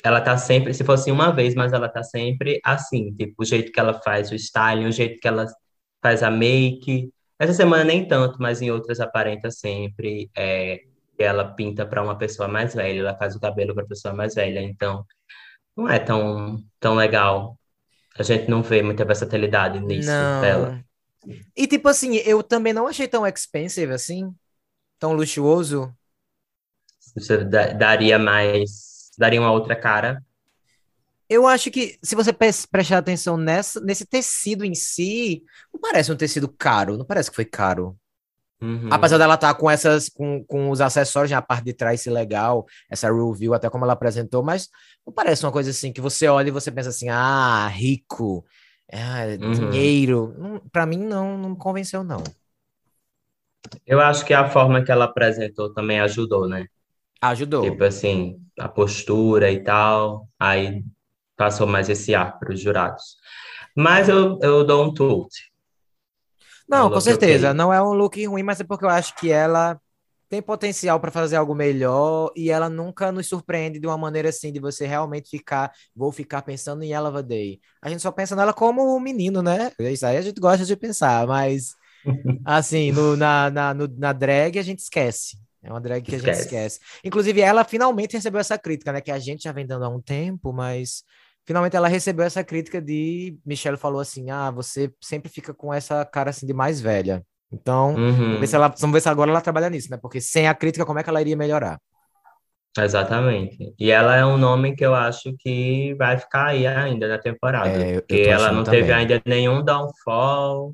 [0.03, 3.71] ela tá sempre, se fosse uma vez, mas ela tá sempre assim, tipo, o jeito
[3.71, 5.47] que ela faz o styling, o jeito que ela
[6.03, 7.11] faz a make.
[7.39, 10.29] Essa semana nem tanto, mas em outras aparenta sempre.
[10.37, 10.81] É,
[11.17, 14.61] ela pinta para uma pessoa mais velha, ela faz o cabelo para pessoa mais velha,
[14.61, 15.03] então
[15.75, 17.57] não é tão, tão legal.
[18.19, 20.83] A gente não vê muita versatilidade nisso dela.
[21.55, 24.33] E tipo assim, eu também não achei tão expensive assim,
[24.99, 25.93] tão luxuoso.
[27.15, 30.23] Você da- daria mais, daria uma outra cara.
[31.29, 36.15] Eu acho que se você prestar atenção nessa, nesse tecido em si, não parece um
[36.17, 37.97] tecido caro, não parece que foi caro.
[38.61, 38.87] Uhum.
[38.91, 42.65] Apesar dela estar com essas, com, com os acessórios na parte de trás, esse legal,
[42.89, 44.69] essa review, até como ela apresentou, mas
[45.05, 48.45] não parece uma coisa assim que você olha e você pensa assim, ah, rico,
[48.93, 49.51] ah, Uhum.
[49.71, 50.33] dinheiro.
[50.37, 52.23] Não, pra mim não, não me convenceu, não.
[53.85, 56.65] Eu acho que a forma que ela apresentou também ajudou, né?
[57.21, 57.63] Ajudou.
[57.71, 60.83] Tipo assim, a postura e tal, aí
[61.37, 63.17] passou mais esse ar para os jurados.
[63.75, 65.31] Mas eu, eu dou um tilt.
[66.71, 67.47] É um Não, com certeza.
[67.47, 67.53] ok.
[67.53, 69.79] Não é um look ruim, mas é porque eu acho que ela
[70.33, 74.51] tem potencial para fazer algo melhor e ela nunca nos surpreende de uma maneira assim,
[74.51, 77.59] de você realmente ficar, vou ficar pensando em Eleva Day.
[77.81, 79.71] A gente só pensa nela como um menino, né?
[79.79, 81.75] Isso aí a gente gosta de pensar, mas
[82.43, 85.37] assim, no, na, na, no- na drag a gente esquece.
[85.61, 86.39] É uma drag que a gente Esquece.
[86.39, 86.79] esquece.
[87.03, 89.01] Inclusive, ela finalmente recebeu essa crítica, né?
[89.01, 91.03] Que a gente já vem dando há um tempo, mas
[91.45, 96.03] finalmente ela recebeu essa crítica de Michelle falou assim: ah, você sempre fica com essa
[96.05, 97.25] cara assim de mais velha.
[97.53, 99.97] Então, vamos ver se Uhum, ela, vamos ver se agora ela trabalha nisso, né?
[99.97, 101.79] Porque sem a crítica, como é que ela iria melhorar?
[102.77, 103.73] exatamente.
[103.79, 107.85] E ela é um nome que eu acho que vai ficar aí ainda na temporada,
[107.85, 108.91] É, porque ela não teve também.
[108.91, 110.73] ainda nenhum downfall,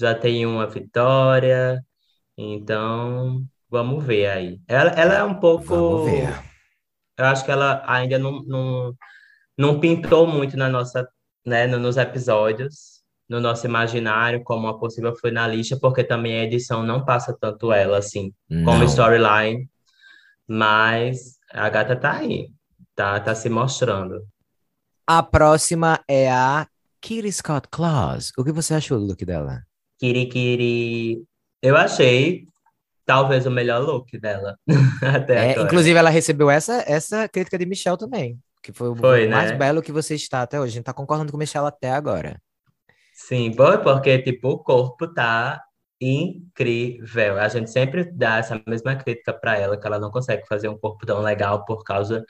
[0.00, 1.82] já tem uma vitória,
[2.38, 4.60] então vamos ver aí.
[4.68, 6.28] Ela, ela é um Vamos ver.
[6.30, 6.38] pouco,
[7.18, 8.94] eu acho que ela ainda não, não,
[9.58, 11.08] não pintou muito na nossa,
[11.46, 12.95] né, no- nos episódios,
[13.28, 17.98] no nosso imaginário como uma possível finalista, porque também a edição não passa tanto ela
[17.98, 18.32] assim,
[18.64, 18.84] como Não.
[18.84, 19.68] storyline,
[20.48, 22.50] mas a gata tá aí,
[22.94, 24.24] tá, tá se mostrando.
[25.06, 26.66] A próxima é a
[27.00, 28.32] Kitty Scott Claus.
[28.38, 29.62] O que você achou do look dela?
[29.98, 31.22] Kirikiri,
[31.62, 32.46] eu achei
[33.04, 34.56] talvez o melhor look dela
[35.02, 35.66] até É, agora.
[35.66, 39.56] inclusive, ela recebeu essa, essa crítica de Michelle também, que foi o Foi, mais né?
[39.56, 40.72] belo que você está até hoje.
[40.72, 42.40] A gente tá concordando com Michelle até agora.
[43.16, 45.64] Sim, bom, porque tipo, o corpo tá
[45.98, 47.40] incrível.
[47.40, 50.76] A gente sempre dá essa mesma crítica para ela, que ela não consegue fazer um
[50.78, 52.22] corpo tão legal por causa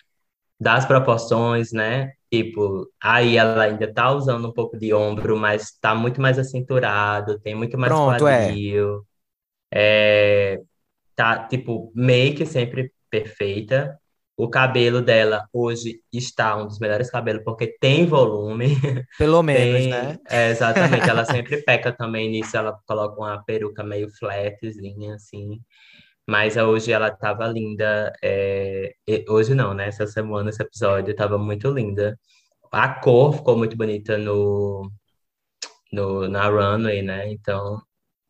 [0.60, 2.12] das proporções, né?
[2.32, 7.40] Tipo, aí ela ainda tá usando um pouco de ombro, mas tá muito mais acinturado,
[7.40, 8.44] tem muito mais Pronto, é.
[8.44, 9.04] quadril.
[9.74, 10.60] É,
[11.16, 13.98] tá, tipo, make sempre perfeita.
[14.36, 18.76] O cabelo dela hoje está um dos melhores cabelos, porque tem volume.
[19.16, 20.18] Pelo menos, Tem, né?
[20.28, 25.60] é, exatamente, ela sempre peca também nisso, ela coloca uma peruca meio flatzinha, assim,
[26.26, 28.94] mas hoje ela tava linda, é,
[29.28, 32.18] hoje não, né, essa semana, esse episódio, tava muito linda.
[32.72, 34.90] A cor ficou muito bonita no,
[35.92, 37.80] no, na runway, né, então,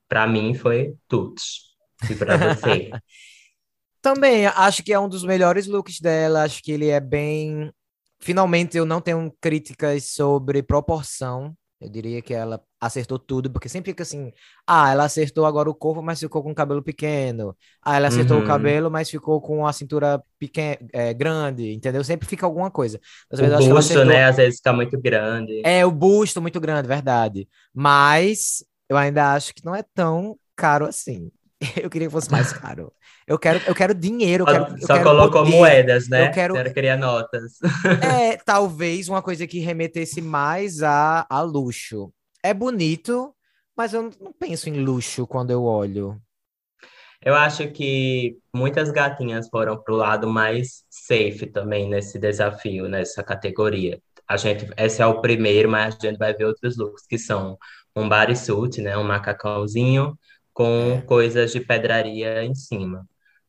[0.09, 1.35] pra mim foi tudo.
[2.11, 2.91] E pra você?
[4.07, 6.45] Também acho que é um dos melhores looks dela.
[6.45, 7.73] Acho que ele é bem.
[8.21, 11.53] Finalmente, eu não tenho críticas sobre proporção.
[11.81, 14.33] Eu diria que ela acertou tudo, porque sempre fica assim:
[14.65, 17.57] ah, ela acertou agora o corpo, mas ficou com o cabelo pequeno.
[17.83, 18.47] Ah, ela acertou o Uhum.
[18.47, 20.79] cabelo, mas ficou com a cintura pequena,
[21.17, 22.05] grande, entendeu?
[22.05, 23.01] Sempre fica alguma coisa.
[23.33, 24.05] O busto, acertou.
[24.07, 25.63] né, às vezes fica muito grande.
[25.65, 27.49] É, o busto muito grande, verdade.
[27.75, 31.31] Mas eu ainda acho que não é tão caro assim.
[31.83, 32.93] Eu queria que fosse mais caro.
[33.27, 35.57] Eu quero, eu quero dinheiro, eu quero, Só, eu quero colocou poder.
[35.57, 36.29] moedas, né?
[36.29, 37.59] Eu quero- Você queria notas.
[38.03, 42.13] É, talvez uma coisa que remetesse mais a, a luxo.
[42.43, 43.35] É bonito,
[43.77, 46.21] mas eu não penso em luxo quando eu olho.
[47.23, 53.99] Eu acho que muitas gatinhas foram pro lado mais safe também nesse desafio, nessa categoria.
[54.29, 57.57] A gente, esse é o primeiro, mas a gente vai ver outros looks que são
[57.97, 60.17] um bodysuit, né, um macacãozinho,
[60.57, 61.07] com É.
[61.07, 63.07] coisas de pedraria em cima.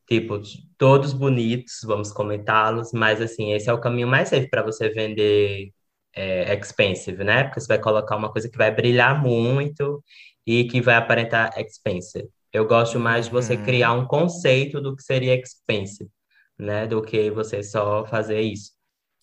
[0.08, 0.40] Tipo,
[0.78, 5.70] todos bonitos, vamos comentá-los, mas assim, esse é o caminho mais safe para você vender
[6.14, 7.44] é, expensive, né?
[7.44, 10.02] Porque você vai colocar uma coisa que vai brilhar muito
[10.46, 12.28] e que vai aparentar expensive.
[12.52, 13.62] Eu gosto mais de você Uhum.
[13.62, 16.10] criar um conceito do que seria expensive,
[16.58, 16.86] né?
[16.86, 18.72] Do que você só fazer isso.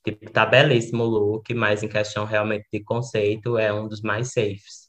[0.05, 4.31] Tipo, tá belíssimo o look, mas em questão realmente de conceito, é um dos mais
[4.33, 4.84] safes.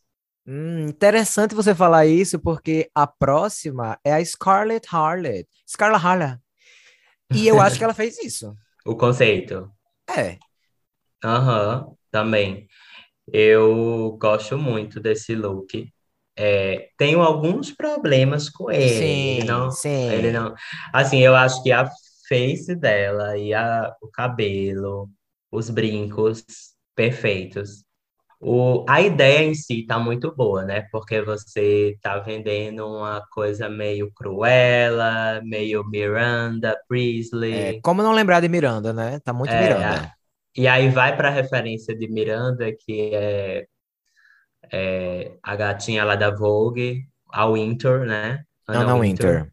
[0.46, 5.46] Hum, interessante você falar isso, porque a próxima é a Scarlett Harlot.
[5.68, 6.40] Scarlett Harlot.
[7.34, 8.56] E eu acho que ela fez isso.
[8.86, 9.68] O conceito.
[10.08, 10.38] É.
[11.24, 12.68] Aham, também.
[13.32, 15.92] Eu gosto muito desse look.
[16.36, 18.84] É, tenho alguns problemas com ele.
[18.84, 20.12] Ele Sim, não, sim.
[20.12, 20.54] ele não.
[20.92, 21.90] Assim, eu acho que a
[22.28, 25.10] face dela e a, o cabelo,
[25.50, 26.44] os brincos,
[26.94, 27.85] perfeitos.
[28.40, 30.82] O, a ideia em si tá muito boa, né?
[30.92, 37.80] Porque você tá vendendo uma coisa meio Cruella, meio Miranda, É, Priestley.
[37.80, 39.20] como não lembrar de Miranda, né?
[39.20, 40.12] Tá muito É, Miranda.
[40.56, 43.66] E aí vai para a referência de Miranda, que é,
[44.72, 48.42] é a gatinha lá da Vogue, a Winter, né?
[48.68, 49.50] Anna Winter.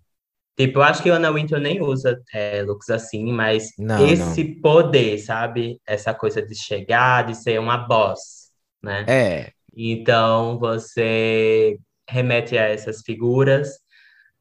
[0.55, 4.43] Tipo, eu acho que a Anna Winter nem usa é, looks assim, mas Não, esse
[4.61, 5.79] poder, sabe?
[5.85, 8.42] Essa coisa de chegar, de ser uma boss,
[8.83, 9.05] né?
[9.07, 9.51] É.
[9.75, 13.79] Então você remete a essas figuras,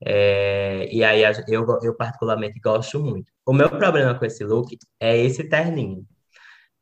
[0.05, 3.33] é, e aí eu, eu particularmente gosto muito.
[3.47, 6.07] O meu problema com esse look é esse terninho,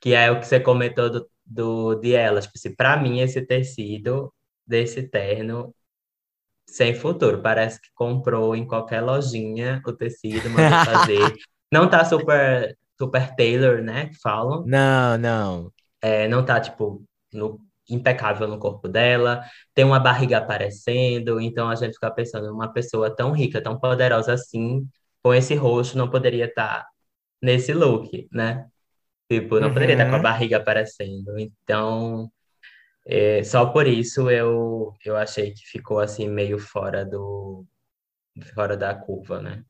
[0.00, 2.44] que é o que você comentou do, do, de elas.
[2.46, 4.32] Tipo assim, pra mim, esse tecido
[4.66, 5.74] desse terno
[6.70, 7.42] sem futuro.
[7.42, 11.34] Parece que comprou em qualquer lojinha o tecido, mandou fazer.
[11.72, 14.06] Não tá super, super tailor, né?
[14.06, 14.64] Que falam.
[14.66, 15.72] Não, não.
[16.02, 21.74] É, não tá, tipo, no- impecável no corpo dela, tem uma barriga aparecendo, então a
[21.74, 24.88] gente fica pensando, uma pessoa tão rica, tão poderosa assim,
[25.22, 26.86] com esse rosto, não poderia estar
[27.42, 28.66] nesse look, né?
[29.30, 30.22] Tipo, não poderia estar com a Uhum.
[30.22, 31.38] barriga aparecendo.
[31.38, 32.30] Então,
[33.06, 37.66] é, só por isso eu, eu achei que ficou assim meio fora do
[38.54, 39.64] fora da curva, né?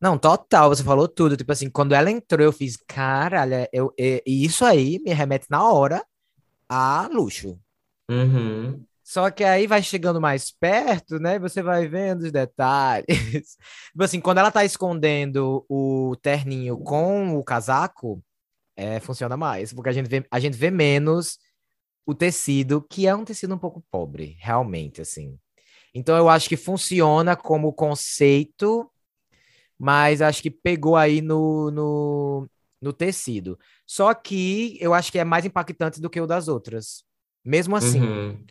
[0.00, 1.36] Não, total, você falou tudo.
[1.36, 5.46] Tipo assim, quando ela entrou, eu fiz, caralho, eu, e e isso aí me remete
[5.50, 6.04] na hora
[6.72, 7.60] a luxo.
[8.10, 8.82] Uhum.
[9.02, 11.38] Só que aí vai chegando mais perto, né?
[11.38, 13.06] Você vai vendo os detalhes.
[13.92, 18.22] Tipo assim, quando ela tá escondendo o terninho com o casaco,
[18.74, 21.38] é, funciona mais, porque a gente vê, a gente vê menos
[22.06, 25.38] o tecido, que é um tecido um pouco pobre, realmente, assim.
[25.94, 28.90] Então eu acho que funciona como conceito,
[29.78, 32.48] mas acho que pegou aí no, no,
[32.82, 33.58] no tecido.
[33.86, 37.04] Só que eu acho que é mais impactante do que o das outras.
[37.44, 38.44] Mesmo assim Uhum.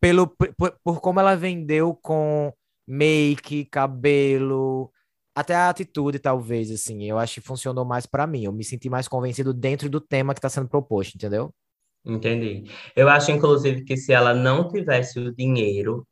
[0.00, 2.52] pelo, por, por como ela vendeu com
[2.86, 4.92] make, cabelo,
[5.34, 7.04] até a atitude, talvez, assim.
[7.04, 8.44] Eu acho que funcionou mais pra mim.
[8.44, 11.54] Eu me senti mais convencido dentro do tema que tá sendo proposto, entendeu?
[12.04, 12.64] Entendi.
[12.94, 16.06] Eu acho, inclusive, que se ela não tivesse o dinheiro,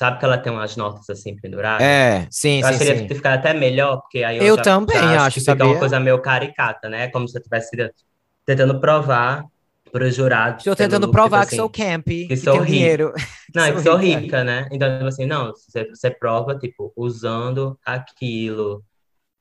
[0.00, 1.86] sabe que ela tem umas notas assim penduradas?
[1.86, 4.56] É, sim, Eu sim, acho que iria ter ficado até melhor, porque aí eu, Eu
[4.56, 5.66] já, também já acho, que fica sabia?
[5.66, 7.08] uma coisa meio caricata, né?
[7.10, 7.70] Como se eu estivesse
[8.46, 9.44] tentando provar
[9.92, 12.64] para os jurados, Estou tentando look, tipo provar que assim, sou campy, que sou tenho
[12.64, 12.72] rica.
[12.72, 13.12] dinheiro.
[13.54, 14.20] Não, é sou que sou rica.
[14.20, 14.68] rica, né?
[14.72, 18.84] Então, tipo assim, não, você, você prova, tipo, usando aquilo.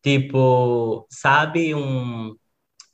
[0.03, 2.35] Tipo, sabe um,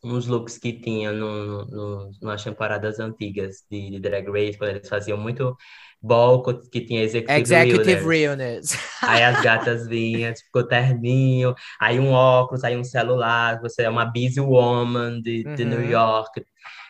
[0.04, 4.89] uns looks que tinha no, no, nas temporadas antigas de, de Drag Race, quando eles
[4.89, 5.56] faziam muito
[6.05, 6.41] ball,
[6.71, 8.05] que tinha Executive Executive Realness.
[8.05, 8.77] realness.
[9.07, 13.83] Aí as gatas vinham, tipo, com o terninho, aí um óculos, aí um celular, você
[13.83, 15.89] é uma busy woman de, de New Uhum.
[15.89, 16.43] York.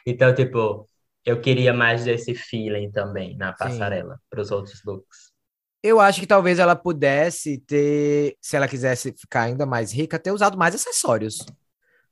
[0.06, 0.90] Então, tipo,
[1.26, 5.34] eu queria mais desse feeling também na passarela, para os outros looks.
[5.84, 10.32] Eu acho que talvez ela pudesse ter, se ela quisesse ficar ainda mais rica, ter
[10.32, 11.38] usado mais acessórios.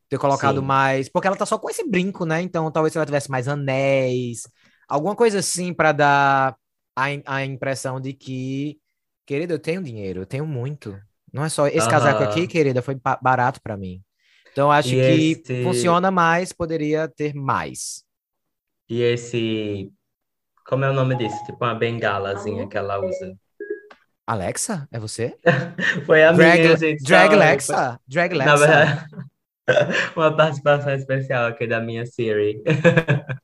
[0.09, 0.65] Ter colocado Sim.
[0.67, 1.09] mais.
[1.09, 2.41] Porque ela tá só com esse brinco, né?
[2.41, 4.43] Então talvez se ela tivesse mais anéis,
[4.87, 6.55] alguma coisa assim pra dar
[6.95, 8.79] a, a impressão de que,
[9.25, 10.99] querida, eu tenho dinheiro, eu tenho muito.
[11.31, 11.67] Não é só.
[11.67, 14.01] Esse casaco aqui, querida, foi ba- barato pra mim.
[14.51, 18.03] Então acho E que esse- funciona mais, poderia ter mais.
[18.89, 19.91] E esse.
[20.67, 21.37] Como é o nome disso?
[21.45, 23.37] Tipo uma bengalazinha que ela usa.
[24.25, 25.37] Alexa, é você?
[26.05, 27.03] Foi a Drag, minha, gente.
[27.03, 27.99] drag Alexa?
[28.07, 28.57] Drag Alexa?
[28.57, 29.05] verdade,
[30.15, 32.61] uma participação especial aqui da minha Siri.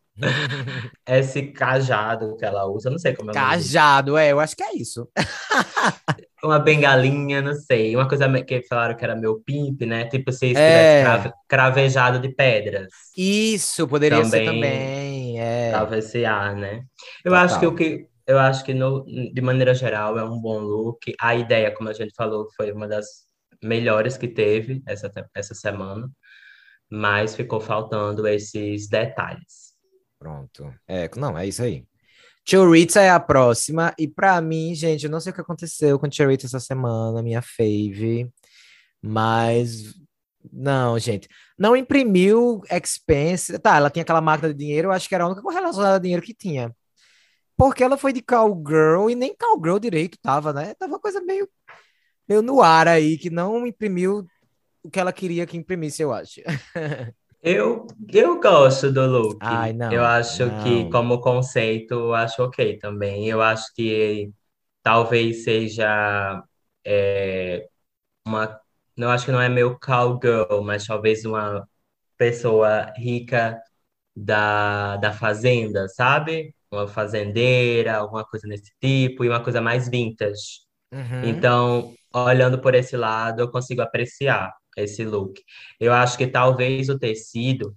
[1.08, 3.34] Esse cajado que ela usa, não sei como é.
[3.34, 5.08] Cajado, é, eu acho que é isso.
[6.44, 7.96] Uma bengalinha, não sei.
[7.96, 10.06] Uma coisa que falaram que era meu pimp, né?
[10.06, 11.04] Tipo, se estivesse É.
[11.04, 12.88] crave- cravejado de pedras.
[13.18, 15.40] Isso, poderia ser Também também.
[15.42, 15.72] É.
[15.72, 16.84] Tava esse ar, né?
[17.26, 17.46] Eu Total.
[17.46, 21.14] acho que o que eu acho que no, de maneira geral é um bom look.
[21.20, 23.06] A ideia, como a gente falou, foi uma das
[23.62, 26.08] melhores que teve essa, essa semana,
[26.90, 29.59] mas ficou faltando esses detalhes.
[30.20, 30.74] Pronto.
[30.88, 31.86] É, não, é isso aí.
[32.48, 36.12] Choriza é a próxima, e para mim, gente, eu não sei o que aconteceu com
[36.12, 38.30] Choriza essa semana, minha fave,
[39.02, 39.94] mas
[40.52, 43.58] não, gente, não imprimiu expense.
[43.60, 46.00] Tá, ela tinha aquela máquina de dinheiro, eu acho que era a única relacionada a
[46.00, 46.76] dinheiro que tinha.
[47.58, 50.74] Porque ela foi de cowgirl e nem cowgirl direito tava, né?
[50.76, 51.48] Tava uma coisa meio,
[52.28, 54.26] meio no ar aí, que não imprimiu
[54.84, 56.42] o que ela queria que imprimisse, eu acho.
[57.42, 59.38] Eu, eu gosto do look.
[59.42, 60.64] Ai, não, eu acho não.
[60.64, 63.28] que, como conceito, eu acho ok também.
[63.28, 64.30] Eu acho que
[64.84, 66.44] talvez seja
[66.86, 67.68] é,
[68.28, 68.60] uma.
[68.98, 71.68] Não acho que não é meio cowgirl, mas talvez uma
[72.18, 73.58] pessoa rica
[74.16, 76.54] da, da fazenda, sabe?
[76.72, 80.62] Uma fazendeira, alguma coisa desse tipo, e uma coisa mais vintage.
[80.92, 81.24] Uhum.
[81.24, 84.52] Então, olhando por esse lado, eu consigo apreciar
[84.84, 85.42] esse look.
[85.80, 87.76] Eu acho que talvez o tecido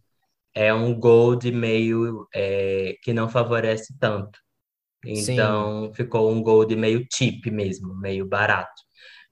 [0.55, 4.39] é um gold meio é, que não favorece tanto.
[5.05, 5.95] Então, Sim.
[5.95, 8.83] ficou um gold meio cheap mesmo, meio barato.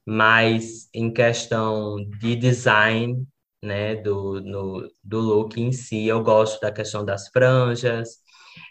[0.06, 3.24] Mas em questão de design,
[3.62, 8.18] né, do, no, do look em si, eu gosto da questão das franjas.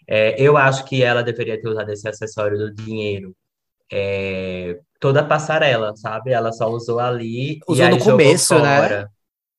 [0.07, 3.35] É, eu acho que ela deveria ter usado esse acessório do dinheiro
[3.91, 6.31] é, toda a passarela, sabe?
[6.31, 9.07] Ela só usou ali e Usou aí no começo, né?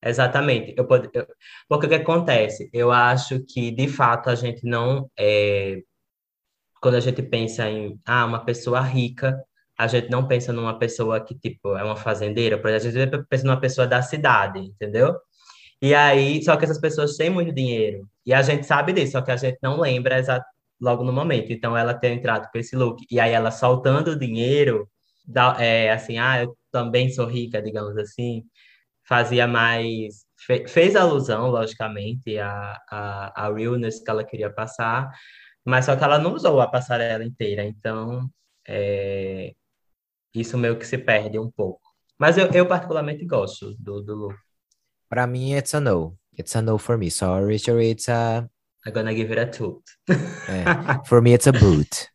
[0.03, 0.75] Exatamente.
[0.77, 1.27] Eu, pod- eu-
[1.69, 2.71] porque o que acontece?
[2.73, 5.11] Eu acho que, de fato, a gente não.
[5.19, 5.83] É,
[6.81, 9.39] quando a gente pensa em ah, uma pessoa rica,
[9.79, 13.27] a gente não pensa numa pessoa que, tipo, é uma fazendeira, por exemplo, a gente
[13.29, 15.15] pensa numa pessoa da cidade, entendeu?
[15.83, 18.07] E aí, só que essas pessoas têm muito dinheiro.
[18.27, 20.45] E a gente sabe disso, só que a gente não lembra exa-
[20.81, 21.53] logo no momento.
[21.53, 23.05] Então, ela ter entrado com esse look.
[23.11, 24.89] E aí, ela soltando o dinheiro,
[25.27, 28.45] dá- é, assim, ah, eu também sou rica, digamos assim,
[29.07, 30.25] fazia mais.
[30.47, 35.11] fe- fez alusão, logicamente, à, à, à realness que ela queria passar,
[35.65, 37.65] mas só que ela não usou a passarela inteira.
[37.65, 38.29] Então,
[38.69, 39.53] é,
[40.35, 41.81] isso meio que se perde um pouco.
[42.19, 44.37] Mas eu, eu particularmente gosto do, do look.
[45.09, 46.17] Pra mim, it's a no.
[46.39, 47.11] It's a no for me.
[47.11, 48.49] Sorry, Choriza.
[48.87, 49.83] I'm gonna give it a two.
[50.09, 51.07] É.
[51.07, 52.09] For me, it's a boot.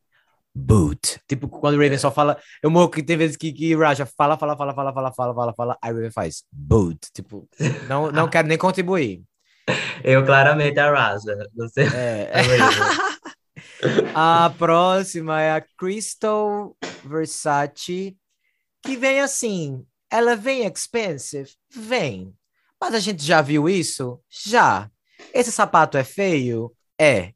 [0.55, 1.19] Boot.
[1.27, 2.39] Tipo, quando o Raven só fala.
[2.63, 5.53] Eu morro que tem vezes que, que Raja fala, fala, fala, fala, fala, fala, fala,
[5.53, 5.77] fala.
[5.81, 6.99] Aí Raven faz boot.
[7.13, 7.47] Tipo,
[7.87, 9.21] não, não quero nem contribuir.
[10.03, 11.35] Eu claramente arrasa.
[11.55, 12.31] Você É.
[12.33, 13.15] é.
[14.13, 18.17] A próxima é a Crystal Versace,
[18.83, 19.85] que vem assim.
[20.09, 21.49] Ela vem expensive?
[21.69, 22.33] Vem.
[22.79, 24.21] Mas a gente já viu isso?
[24.29, 24.89] Já.
[25.33, 26.71] Esse sapato é feio?
[26.99, 27.33] É.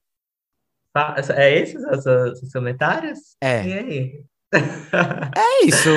[1.35, 3.35] É esses os comentários?
[3.41, 3.65] É.
[3.65, 4.23] E aí?
[4.51, 5.89] É isso.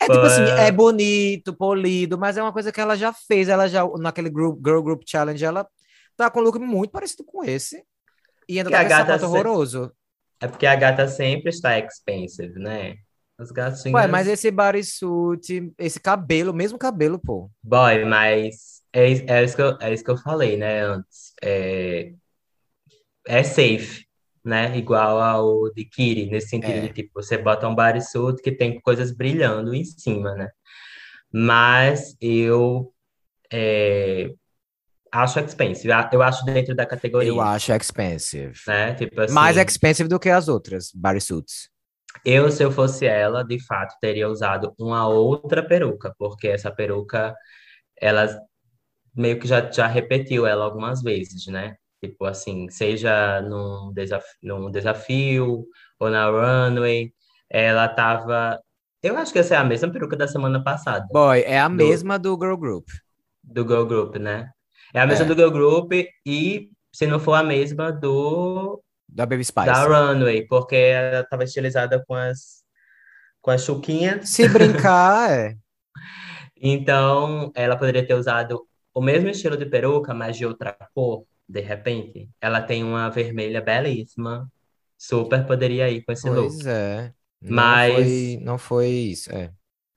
[0.00, 0.72] É tipo assim, é.
[0.72, 3.48] bonito, polido, mas é uma coisa que ela já fez.
[3.48, 5.66] Ela já, naquele group, Girl Group Challenge, ela
[6.16, 7.84] tá com um look muito parecido com esse.
[8.48, 9.92] E ainda tá com sapato se- horroroso.
[10.40, 12.96] É porque a gata sempre está expensive, né?
[13.38, 13.94] Os gatinhos.
[13.94, 17.48] Ué, mas esse bodysuit, esse cabelo, mesmo cabelo, pô.
[17.62, 21.32] Boy, mas é, é, isso que eu, é isso que eu falei, né, antes.
[21.42, 22.12] É,
[23.26, 24.04] é safe,
[24.44, 24.76] né?
[24.76, 26.80] Igual ao de Kiri, nesse sentido É.
[26.80, 30.48] de, tipo, você bota um bodysuit que tem coisas brilhando em cima, né?
[31.32, 32.92] Mas eu
[33.52, 34.30] é,
[35.10, 35.92] acho expensive.
[36.12, 38.58] Eu acho dentro da categoria, Eu acho expensive.
[38.66, 38.94] né?
[38.94, 41.68] Tipo assim, Mais expensive do que as outras bodysuits.
[42.24, 47.34] eu, se eu fosse ela, de fato, teria usado uma outra peruca, porque essa peruca,
[48.00, 48.26] ela
[49.14, 51.76] meio que já, já repetiu ela algumas vezes, né?
[52.02, 55.66] Tipo assim, seja num, desaf num desafio
[56.00, 57.12] ou na runway,
[57.50, 58.60] ela tava.
[59.02, 61.74] Eu acho que essa é a mesma peruca da semana passada, Boy, é a Do-
[61.74, 62.88] mesma do Girl Group.
[63.42, 64.50] do Girl Group, né?
[64.94, 65.28] É a mesma É.
[65.28, 65.92] do Girl Group
[66.26, 69.66] e, se não for a mesma, do Da Baby Spice.
[69.66, 72.62] da runway, porque ela tava estilizada com as,
[73.40, 74.28] com as chuquinhas.
[74.30, 75.56] Se brincar, é.
[76.60, 81.60] Então, ela poderia ter usado o mesmo estilo de peruca, mas de outra cor, de
[81.60, 82.28] repente.
[82.40, 84.50] Ela tem uma vermelha belíssima.
[84.98, 86.52] Super poderia ir com esse look.
[86.52, 87.12] Pois é.
[87.40, 89.50] Não Mas- foi, não foi isso, é.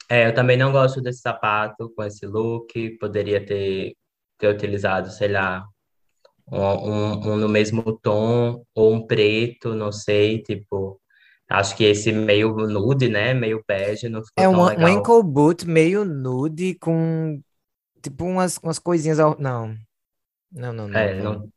[0.10, 2.90] É, eu também não gosto desse sapato com esse look.
[3.00, 3.96] Poderia ter,
[4.38, 5.66] ter utilizado, sei lá,
[6.52, 11.00] um, um- um no mesmo tom, ou um preto, não sei, tipo.
[11.48, 13.34] Acho que esse meio nude, né?
[13.34, 17.40] Meio bege, não ficou É um, um ankle boot meio nude com
[18.06, 19.36] tipo umas, umas coisinhas ao...
[19.40, 19.76] Não.
[20.52, 21.00] Não, não, não.
[21.00, 21.50] É, não.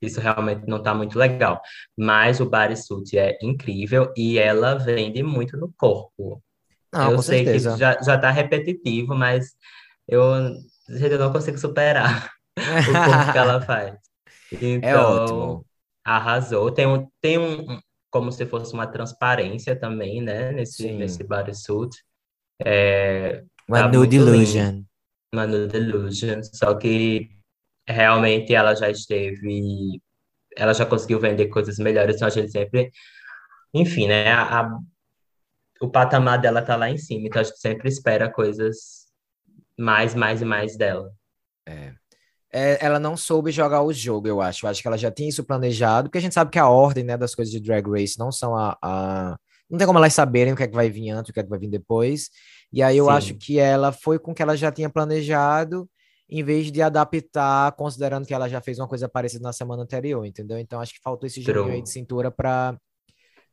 [0.00, 1.60] isso realmente não tá muito legal.
[1.96, 6.42] Mas o bodysuit é incrível e ela vende muito no corpo.
[6.92, 7.72] Não, eu sei certeza.
[7.72, 9.54] que já, já tá repetitivo, mas
[10.06, 10.22] eu,
[10.88, 13.94] eu não consigo superar o corpo que ela faz.
[14.52, 15.66] É Então, ótimo.
[16.04, 16.70] arrasou.
[16.70, 17.80] Tem um, tem um,
[18.10, 20.52] como se fosse uma transparência também, né?
[20.52, 20.98] Nesse, Sim.
[20.98, 21.96] nesse bodysuit.
[22.64, 24.86] É, Uma tá nude muito lindo.
[25.34, 27.28] Manu Delusion, só que
[27.88, 30.00] realmente ela já esteve,
[30.56, 32.90] ela já conseguiu vender coisas melhores, então a gente sempre,
[33.74, 34.78] enfim, né, a, a-
[35.80, 39.06] o patamar dela tá lá em cima, então a gente sempre espera coisas
[39.78, 41.10] mais, mais e mais dela.
[42.52, 44.64] É, ela não soube jogar o jogo, eu acho.
[44.64, 47.04] Eu acho que ela já tinha isso planejado, porque a gente sabe que a ordem,
[47.04, 49.36] né, das coisas de Drag Race não são a, a-
[49.68, 51.42] Não tem como elas saberem o que é que vai vir antes, o que é
[51.42, 52.30] que vai vir depois.
[52.72, 53.10] E aí eu Sim.
[53.10, 55.88] acho que ela foi com o que ela já tinha planejado,
[56.28, 60.24] em vez de adaptar, considerando que ela já fez uma coisa parecida na semana anterior,
[60.26, 60.58] entendeu?
[60.58, 62.76] Então acho que faltou esse joguinho aí de cintura pra.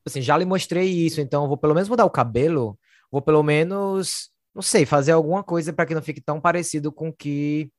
[0.05, 2.77] Assim, já lhe mostrei isso, então vou pelo menos mudar o cabelo,
[3.09, 7.07] vou pelo menos, não sei, fazer alguma coisa para que não fique tão parecido com
[7.07, 7.71] o que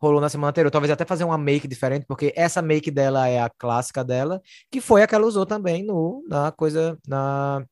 [0.00, 0.70] rolou na semana anterior.
[0.70, 4.80] Talvez até fazer uma make diferente, porque essa make dela é a clássica dela, que
[4.80, 7.64] foi a que ela usou também no, na coisa, na,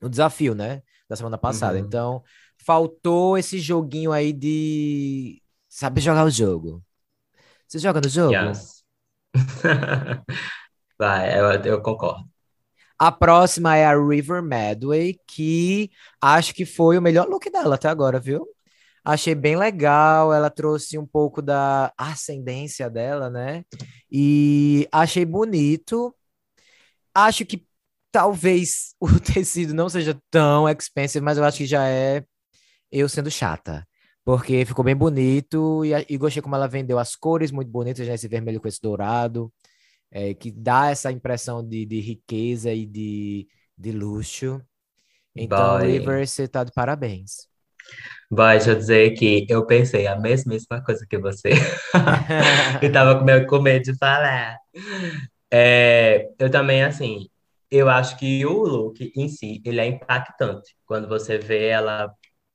[0.00, 0.82] no desafio, né?
[1.08, 1.78] Da semana passada.
[1.78, 1.84] Uhum.
[1.84, 2.22] Então,
[2.68, 6.84] faltou esse joguinho aí de saber jogar o jogo.
[7.66, 8.34] Você joga no jogo?
[8.34, 8.84] Yes.
[10.98, 12.28] Vai, eu, eu concordo.
[12.98, 15.90] A próxima é a River Medway, que
[16.20, 18.46] acho que foi o melhor look dela até agora, viu?
[19.02, 23.64] Achei bem legal, ela trouxe um pouco da ascendência dela, né?
[24.12, 26.14] E achei bonito.
[27.14, 27.66] Acho que
[28.12, 32.22] talvez o tecido não seja tão expensive, mas eu acho que já é
[32.90, 33.86] eu sendo chata.
[34.24, 38.14] Porque ficou bem bonito e, e gostei como ela vendeu as cores muito bonitas, né?
[38.14, 39.52] Esse vermelho com esse dourado
[40.10, 44.60] é, que dá essa impressão de, de riqueza e de, de luxo.
[45.34, 45.92] Então, Boy.
[45.92, 47.46] River, você tá de parabéns.
[48.30, 51.50] Vai, deixa eu dizer que eu pensei a mesmíssima coisa que você.
[52.82, 54.58] Eu tava com medo de falar.
[55.50, 57.30] É, eu também, assim,
[57.70, 60.76] eu acho que o look em si, ele é impactante.
[60.84, 62.12] Quando você vê ela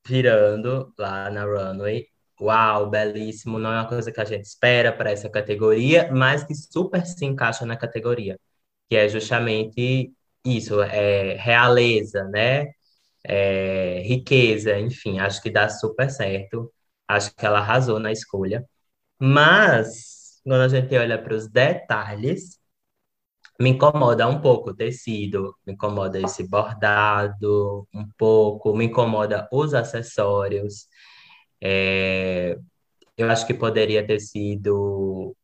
[0.08, 2.08] virando lá na runway,
[2.41, 6.54] uau, belíssimo, não é uma coisa que a gente espera para essa categoria, mas que
[6.56, 8.39] super se encaixa na categoria,
[8.89, 10.14] que é justamente
[10.45, 12.68] isso, é realeza, né?
[13.26, 16.72] É, riqueza, enfim, acho que dá super certo.
[17.08, 18.66] Acho que ela arrasou na escolha.
[19.20, 22.60] Mas, quando a gente olha para os detalhes,
[23.60, 29.74] me incomoda um pouco o tecido, me incomoda esse bordado um pouco, me incomoda os
[29.74, 30.88] acessórios.
[31.62, 32.58] É,
[33.18, 35.36] eu acho que poderia ter sido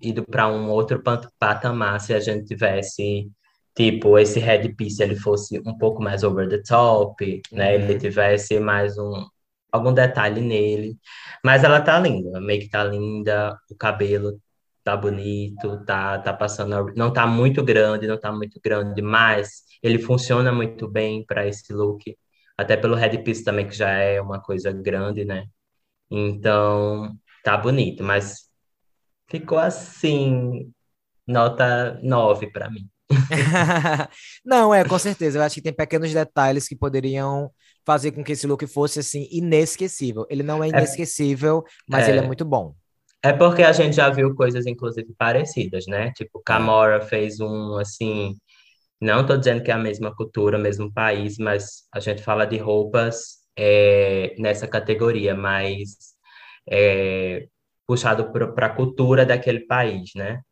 [0.00, 3.30] ido para um outro pat- patamar se a gente tivesse,
[3.74, 7.74] tipo, esse headpiece ele fosse um pouco mais over the top, né?
[7.74, 7.98] Ele Uhum.
[7.98, 9.26] tivesse mais um
[9.72, 10.96] algum detalhe nele.
[11.44, 14.40] Mas ela tá linda, a make tá linda, o cabelo
[14.86, 19.98] tá bonito, tá, tá passando, não tá muito grande, não tá muito grande, mas ele
[19.98, 22.16] funciona muito bem para esse look,
[22.56, 25.46] até pelo headpiece também, que já é uma coisa grande, né?
[26.10, 28.48] Então, tá bonito, mas
[29.28, 30.72] ficou assim,
[31.26, 32.88] nota 9 para mim.
[34.44, 35.38] Não, é, com certeza.
[35.38, 37.50] Eu acho que tem pequenos detalhes que poderiam
[37.84, 40.26] fazer com que esse look fosse, assim, inesquecível.
[40.30, 42.26] Ele não é inesquecível, mas ele é É.
[42.26, 42.74] muito bom.
[43.22, 46.12] É porque a gente já viu coisas, inclusive, parecidas, né?
[46.12, 48.36] Tipo, Camora fez um, assim,
[49.00, 52.58] não tô dizendo que é a mesma cultura, mesmo país, mas a gente fala de
[52.58, 55.96] roupas é, nessa categoria, mas
[56.70, 57.48] é,
[57.86, 60.42] puxado para a cultura daquele país, né?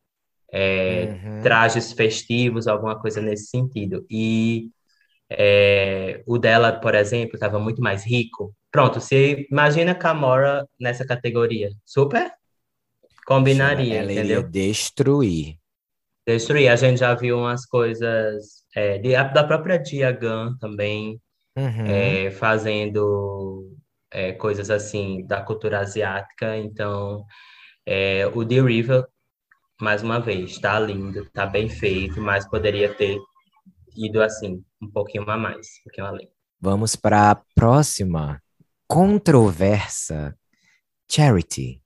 [0.52, 1.42] É, Uhum.
[1.42, 4.06] trajes festivos, alguma coisa nesse sentido.
[4.10, 4.70] E
[5.30, 8.54] é, o dela, por exemplo, estava muito mais rico.
[8.70, 11.70] Pronto, você imagina Camora nessa categoria.
[11.84, 12.32] Super
[13.27, 14.43] combinaria, ela iria entendeu?
[14.43, 15.59] destruir.
[16.27, 16.68] Destruir.
[16.70, 21.20] A gente já viu umas coisas é, de- da própria Dia Gunn também,
[21.57, 21.85] Uhum.
[21.87, 23.70] é, fazendo
[24.11, 26.57] é, coisas assim da cultura asiática.
[26.59, 27.25] Então,
[27.87, 29.07] é, o The River,
[29.81, 33.18] mais uma vez, tá lindo, tá bem feito, mas poderia ter
[33.97, 36.29] ido assim, um pouquinho a mais, um pouquinho além.
[36.61, 38.43] Vamos para a próxima
[38.89, 40.37] controversa.
[41.11, 41.84] Charity.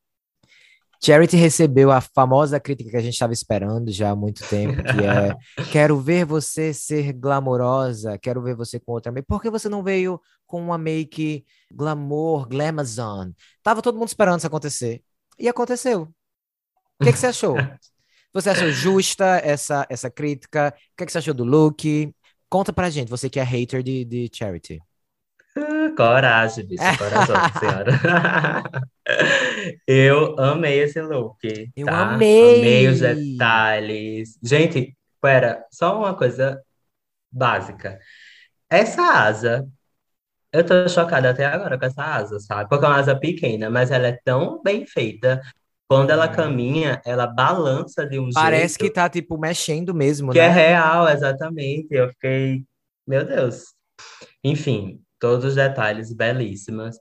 [1.01, 5.05] Charity recebeu a famosa crítica que a gente estava esperando já há muito tempo, que
[5.05, 5.37] é
[5.71, 9.27] quero ver você ser glamourosa, quero ver você com outra make.
[9.27, 13.31] Por que você não veio com uma make glamour, glamazon?
[13.63, 15.03] Tava todo mundo esperando isso acontecer.
[15.39, 16.09] E aconteceu.
[17.01, 17.55] O que, que você achou?
[18.31, 20.69] Você achou justa essa, essa crítica?
[20.69, 22.15] O que, é que você achou do look?
[22.49, 24.79] Conta pra gente, você que é hater de, de Charity.
[25.99, 27.91] Coragem, bicho, coração, senhora.
[29.85, 31.39] Eu amei esse look.
[31.77, 32.13] Eu tá?
[32.13, 32.61] amei.
[32.61, 34.39] Amei os detalhes.
[34.41, 36.63] Gente, pera, só uma coisa
[37.33, 37.99] básica.
[38.71, 39.67] Essa asa,
[40.53, 42.69] eu tô chocada até agora com essa asa, sabe?
[42.69, 45.43] Porque é uma asa pequena, mas ela é tão bem feita.
[45.89, 50.39] Quando ela caminha, ela balança de um Parece jeito que tá, tipo, mexendo mesmo, que
[50.39, 50.45] né?
[50.45, 51.89] é real, exatamente.
[51.91, 52.63] Eu fiquei,
[53.05, 53.75] meu Deus.
[54.45, 56.97] Enfim, todos os detalhes belíssimos.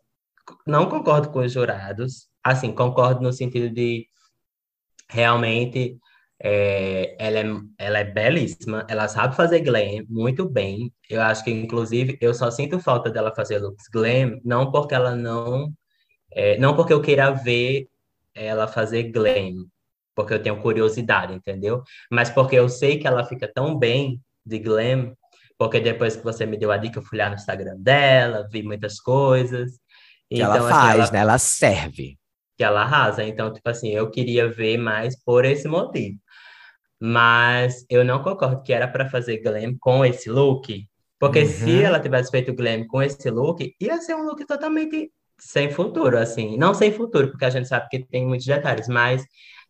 [0.66, 2.28] Não concordo com os jurados.
[2.44, 4.08] Assim, concordo no sentido de
[5.10, 6.00] realmente
[6.40, 7.46] é, ela, é,
[7.78, 10.94] ela é belíssima, ela sabe fazer glam muito bem.
[11.10, 15.16] Eu acho que, inclusive, eu só sinto falta dela fazer looks glam, não porque ela
[15.16, 15.72] não.
[16.32, 17.90] é, não porque eu queira ver
[18.36, 19.66] ela fazer glam,
[20.16, 21.84] porque eu tenho curiosidade, entendeu?
[22.12, 25.16] Mas porque eu sei que ela fica tão bem de glam,
[25.58, 28.64] porque depois que você me deu a dica, eu fui lá no Instagram dela, vi
[28.64, 29.72] muitas coisas.
[30.30, 31.20] Que ela Então, assim, faz, ela- né?
[31.20, 32.18] Ela serve.
[32.58, 33.24] que ela arrasa.
[33.24, 36.18] Então, tipo assim, eu queria ver mais por esse motivo.
[37.00, 40.88] Mas eu não concordo que era para fazer glam com esse look,
[41.20, 41.82] porque se Uhum.
[41.82, 46.58] ela tivesse feito glam com esse look, ia ser um look totalmente sem futuro, assim.
[46.58, 49.24] Não sem futuro, porque a gente sabe que tem muitos detalhes, mas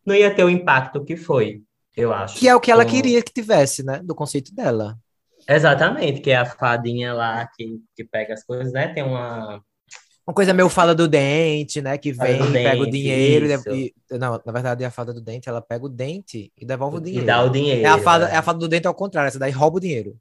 [0.06, 1.62] não ia ter o impacto que foi,
[1.96, 2.40] eu acho.
[2.40, 4.00] Que é o que ela com- queria que tivesse, né?
[4.04, 4.98] Do conceito dela.
[5.50, 8.90] Exatamente, que é a fadinha lá que, que pega as coisas, né?
[8.94, 9.64] Tem uma.
[10.28, 11.98] Uma coisa meio fada do dente, né?
[11.98, 15.22] Que vem, do pega o dente, dinheiro e, e- Não, na verdade, a fada do
[15.22, 17.26] dente, ela pega o dente e devolve o E dinheiro.
[17.26, 17.86] dá o dinheiro.
[17.86, 18.34] É a fada, né?
[18.34, 20.20] é a fada do dente ao contrário, essa daí rouba o dinheiro.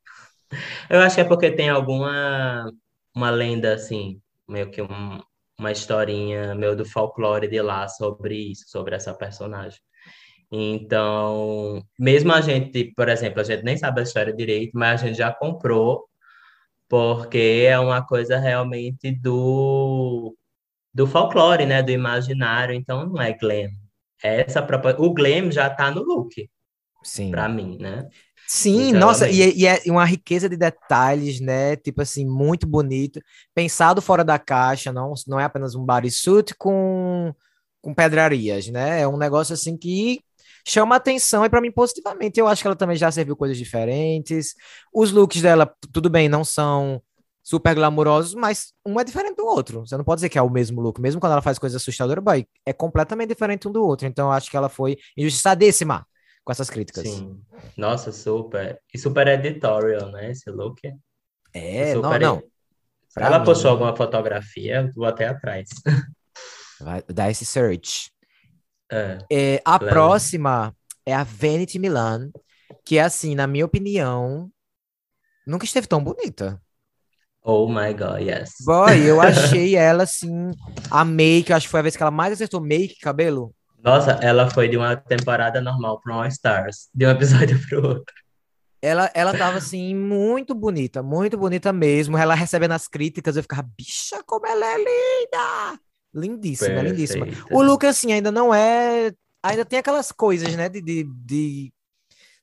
[0.91, 2.71] Eu acho que é porque tem alguma
[3.15, 5.21] uma lenda assim, meio que um-
[5.59, 9.81] uma historinha meio do folclore de lá sobre isso, sobre essa personagem.
[10.51, 15.07] Então, mesmo a gente, por exemplo, a gente nem sabe a história direito, mas a
[15.09, 16.05] gente já comprou
[16.89, 20.37] porque é uma coisa realmente do
[20.95, 23.71] do folclore, né, do imaginário, então não é glam.
[24.23, 26.49] É essa própria, o glam já tá no look
[27.03, 27.31] Sim.
[27.31, 28.09] para mim, né?
[28.49, 29.35] Sim, Então, nossa, amei.
[29.35, 31.77] e, é- e é uma riqueza de detalhes, né?
[31.77, 33.21] Tipo assim, muito bonito.
[33.55, 37.35] Pensado fora da caixa, não, não é apenas um bodysuit com,
[37.83, 39.01] com pedrarias, né?
[39.01, 40.21] É um negócio assim que
[40.67, 42.41] chama atenção e para mim positivamente.
[42.41, 44.55] Eu acho que ela também já serviu coisas diferentes.
[44.93, 47.01] Os looks dela, tudo bem, não são
[47.43, 49.87] super glamurosos, mas um é diferente do outro.
[49.87, 52.23] Você não pode dizer que é o mesmo look, mesmo quando ela faz coisas assustadoras,
[52.25, 54.07] boy, é completamente diferente um do outro.
[54.07, 56.05] Então eu acho que ela foi injustiçadíssima
[56.45, 57.05] com essas críticas.
[57.09, 57.41] Sim.
[57.77, 58.81] Nossa, super.
[58.93, 60.81] E super editorial, né, esse look.
[61.55, 62.39] É, não, Super- não.
[63.09, 65.69] Se Pra ela mim- postou alguma fotografia, vou até atrás.
[66.81, 68.11] Vai dar esse search.
[68.91, 69.19] É.
[69.31, 69.95] É, a Claro.
[69.95, 70.75] próxima
[71.05, 72.31] é a Vanity Milan,
[72.85, 74.51] que é assim, na minha opinião,
[75.47, 76.61] nunca esteve tão bonita.
[77.43, 78.55] Oh my God, yes.
[78.65, 80.51] Boy, eu achei ela assim,
[80.91, 83.55] a make, eu acho que foi a vez que ela mais acertou make cabelo.
[83.83, 87.87] Nossa, ela foi de uma temporada normal para um All Stars, de um episódio pro
[87.87, 88.15] outro.
[88.83, 92.17] Ela, ela tava assim, muito bonita, muito bonita mesmo.
[92.19, 95.81] Ela recebendo as críticas, eu ficava, bicha, como ela é linda!
[96.17, 97.27] Lindíssima, lindíssima.
[97.27, 97.55] Perfeita.
[97.57, 99.13] O look, assim, ainda não é.
[99.43, 100.69] Ainda tem aquelas coisas, né?
[100.69, 101.73] De, de, de-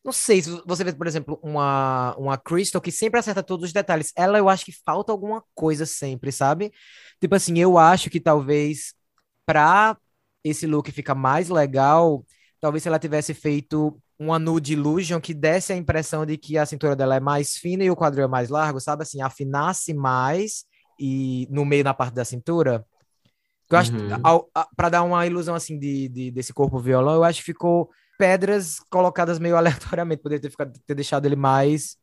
[0.03, 3.73] Não sei, se você vê, por exemplo, uma, uma Crystal que sempre acerta todos os
[3.73, 4.11] detalhes.
[4.17, 6.71] Ela, eu acho que falta alguma coisa sempre, sabe?
[7.21, 8.93] Tipo assim, eu acho que talvez
[9.45, 9.97] pra
[10.43, 12.25] esse look ficar mais legal,
[12.59, 16.65] talvez se ela tivesse feito uma nude illusion que desse a impressão de que a
[16.65, 19.03] cintura dela é mais fina e o quadril é mais largo, sabe?
[19.03, 20.65] Assim, afinasse mais
[20.99, 22.85] e no meio, na parte da cintura.
[23.71, 24.19] Eu acho, Uhum.
[24.23, 27.45] ao- a- pra dar uma ilusão assim de, de- desse corpo violão, eu acho que
[27.45, 29.55] ficou pedras colocadas meio
[29.95, 30.21] aleatoriamente.
[30.21, 31.97] Poderia ter, ficado, ter deixado ele mais.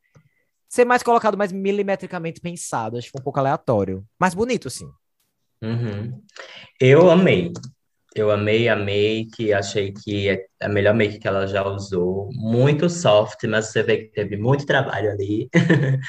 [0.69, 2.97] Ser mais colocado, mais milimetricamente pensado.
[2.97, 4.05] Acho que foi um pouco aleatório.
[4.19, 4.89] Mas bonito, sim.
[5.61, 6.21] Uhum.
[6.79, 7.51] Eu amei.
[8.13, 12.29] Eu amei a make, achei que é a melhor make que ela já usou.
[12.33, 15.49] Muito soft, mas você vê que teve muito trabalho ali.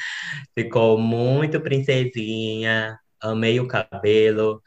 [0.57, 2.99] Ficou muito princesinha.
[3.21, 4.61] Amei o cabelo.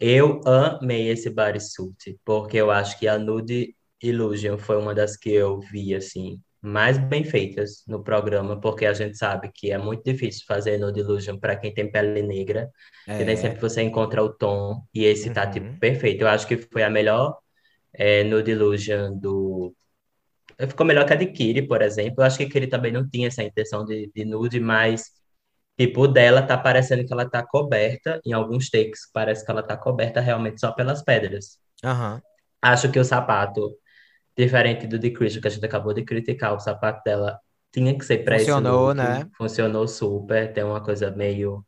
[0.00, 5.30] Eu amei esse bodysuit, porque eu acho que a Nude Illusion foi uma das que
[5.30, 10.02] eu vi, assim, mais bem feitas no programa, porque a gente sabe que é muito
[10.04, 12.70] difícil fazer Nude Illusion para quem tem pele negra.
[13.06, 13.36] E nem É.
[13.36, 15.50] sempre você encontra o tom, e esse tá, Uhum.
[15.52, 16.22] tipo, perfeito.
[16.22, 17.36] Eu acho que foi a melhor
[17.92, 19.74] é, Nude Illusion do...
[20.68, 22.16] Ficou melhor que a de Kiri, por exemplo.
[22.18, 25.10] Eu acho que Kiri também não tinha essa intenção de, de nude, mas,
[25.80, 29.76] tipo, dela tá parecendo que ela tá coberta, em alguns takes, parece que ela tá
[29.78, 31.58] coberta realmente só pelas pedras.
[31.82, 32.20] Aham.
[32.60, 33.74] Acho que o sapato
[34.36, 37.38] Diferente do de Christian, que a gente acabou de criticar, o sapato dela
[37.72, 39.26] tinha que ser esse Funcionou, né?
[39.36, 40.52] Funcionou super.
[40.52, 41.64] Tem uma coisa meio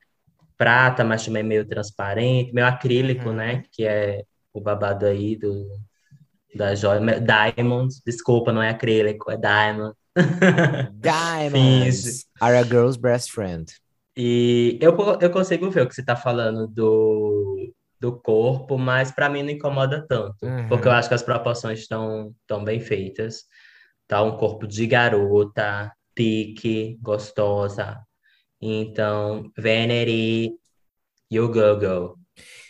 [0.56, 3.34] prata, mas também meio transparente, meio acrílico, Uhum.
[3.34, 3.62] né?
[3.72, 5.66] Que é o babado aí do,
[6.54, 7.00] da joia.
[7.20, 9.94] Diamonds, desculpa, não é acrílico, é diamond.
[10.94, 13.74] Diamonds are a girl's best friend.
[14.16, 19.28] E eu, eu consigo ver o que você está falando do, do corpo, mas para
[19.28, 20.68] mim não incomoda tanto, Uhum.
[20.68, 23.44] porque eu acho que as proporções estão tão bem feitas.
[24.06, 27.98] Tá um corpo de garota, pique, gostosa.
[28.60, 30.52] Então, Vanity,
[31.30, 32.18] you go, go.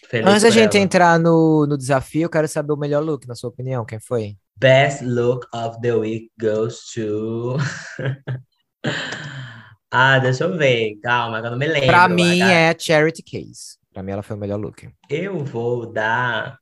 [0.08, 0.84] Feliz Antes da gente ela.
[0.84, 3.84] entrar no, no desafio, eu quero saber o melhor look, na sua opinião.
[3.84, 4.36] Quem foi?
[4.56, 7.56] Best look of the week goes to.
[9.92, 10.96] ah, deixa eu ver.
[11.02, 11.86] Calma, que eu não me lembro.
[11.88, 13.78] Pra mim é Charity Case.
[13.92, 14.88] Pra mim ela foi o melhor look.
[15.08, 16.58] Eu vou dar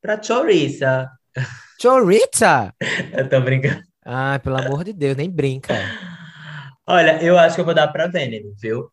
[0.00, 1.10] pra Choriça.
[1.80, 2.74] Chorita!
[3.16, 3.82] Eu tô brincando.
[4.04, 5.74] Ai, pelo amor de Deus, nem brinca.
[6.86, 8.90] Olha, eu acho que eu vou dar pra Vanity, viu?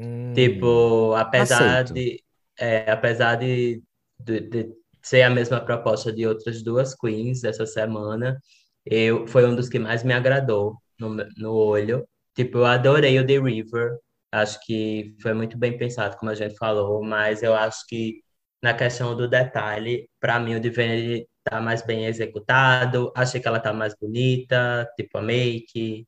[0.00, 1.94] Hum, Tipo, apesar aceito.
[1.94, 2.22] de,
[2.58, 3.82] é, apesar de,
[4.18, 4.72] de, de
[5.02, 8.38] ser a mesma proposta de outras duas queens dessa semana,
[8.86, 12.06] eu, foi um dos que mais me agradou no, no olho.
[12.34, 13.98] Tipo, eu adorei o The River.
[14.32, 18.20] Acho que foi muito bem pensado, como a gente falou, mas eu acho que
[18.62, 23.12] na questão do detalhe, para mim o The Vanity tá mais bem executado.
[23.14, 26.06] Achei que ela tá mais bonita, tipo a make,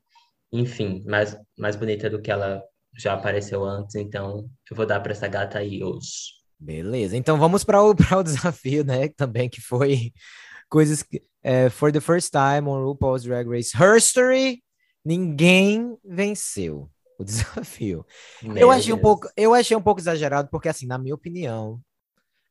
[0.52, 2.62] enfim, mais, mais bonita do que ela
[2.96, 6.34] já apareceu antes, então eu vou dar para essa gata aí hoje.
[6.58, 9.08] Beleza, então vamos para o, pra o desafio, né?
[9.10, 10.12] Também que foi
[10.68, 11.22] coisas que.
[11.42, 14.62] é, for the first time on RuPaul's Drag Race History,
[15.06, 18.04] ninguém venceu o desafio.
[18.56, 19.02] Eu Meu achei um Deus.
[19.02, 21.80] pouco, eu achei um pouco exagerado, porque assim, na minha opinião,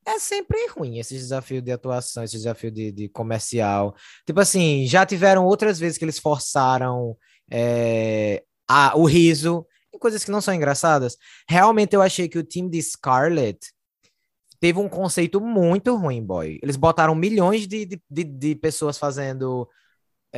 [0.06, 3.94] é sempre ruim esse desafio de atuação, esse desafio de, de comercial.
[4.26, 7.16] Tipo assim, já tiveram outras vezes que eles forçaram
[7.50, 11.16] é, a- o riso em coisas que não são engraçadas.
[11.48, 13.58] Realmente eu achei que o time de Scarlett
[14.60, 16.58] teve um conceito muito ruim, boy.
[16.62, 19.68] Eles botaram milhões de, de, de pessoas fazendo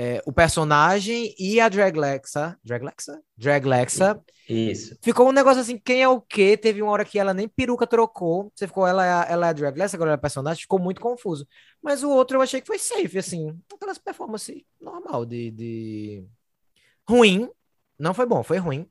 [0.00, 2.56] é, o personagem e a Draglexa.
[2.64, 3.20] Draglexa?
[3.36, 4.20] Draglexa.
[4.48, 4.96] Isso.
[5.02, 6.56] Ficou um negócio assim, quem é o quê?
[6.56, 8.52] Teve uma hora que ela nem peruca trocou.
[8.54, 10.78] Você ficou, ela é, a- ela é a Dragless, agora ela é a personagem, ficou
[10.78, 11.46] muito confuso.
[11.82, 13.58] Mas o outro eu achei que foi safe, assim.
[13.74, 16.24] Aquelas performances normal de, de...
[17.08, 17.50] Ruim.
[17.98, 18.88] Não foi bom, foi ruim.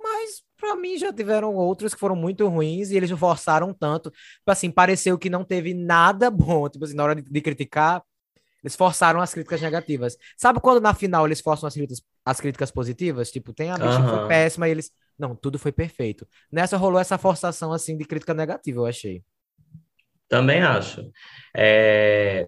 [0.00, 4.10] Mas pra mim já tiveram outros que foram muito ruins e eles forçaram tanto.
[4.10, 6.68] Tipo assim, pareceu que não teve nada bom.
[6.68, 8.02] Tipo assim, na hora de, de criticar,
[8.68, 10.16] eles forçaram as críticas negativas.
[10.36, 13.30] Sabe quando na final eles forçam as críticas, as críticas positivas?
[13.30, 14.92] Tipo, tem a bicha que foi péssima e eles.
[15.18, 16.26] Não, tudo foi perfeito.
[16.52, 19.24] Nessa rolou essa forçação assim de crítica negativa, eu achei.
[20.28, 21.10] Também acho.
[21.56, 22.46] É,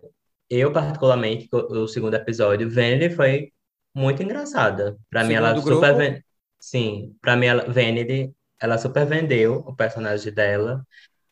[0.51, 3.53] Eu, particularmente, o segundo episódio, Vanity foi
[3.95, 4.99] muito engraçada.
[5.09, 5.95] Pra mim, ela super.
[5.95, 6.25] grupo?
[6.59, 7.71] Sim, pra mim, ela...
[7.71, 10.85] Vanity, ela super vendeu o personagem dela.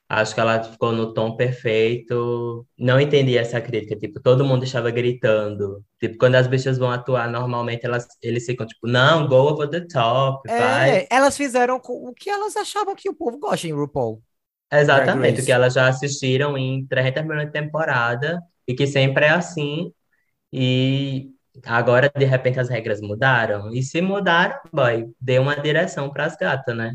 [0.09, 2.67] Acho que ela ficou no tom perfeito.
[2.79, 3.95] Não entendi essa crítica.
[3.95, 5.85] Tipo, todo mundo estava gritando.
[6.01, 9.81] Tipo, quando as bichas vão atuar, normalmente elas, eles ficam tipo, não, go over the
[9.81, 11.01] top, vai.
[11.01, 14.23] É, elas fizeram o que elas achavam que o povo gosta em RuPaul.
[14.73, 19.31] Exatamente, o que elas já assistiram em 300 milhões de temporada e que sempre é
[19.31, 19.93] assim.
[20.53, 21.31] E
[21.65, 23.73] agora, de repente, as regras mudaram.
[23.73, 26.95] E se mudaram, boy, deu uma direção para as gatas, né?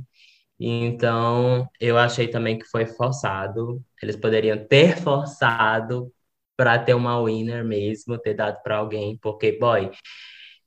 [0.65, 3.83] Então, eu achei também que foi forçado.
[4.01, 6.11] Eles poderiam ter forçado
[6.55, 9.91] para ter uma winner mesmo, ter dado para alguém, porque, boy,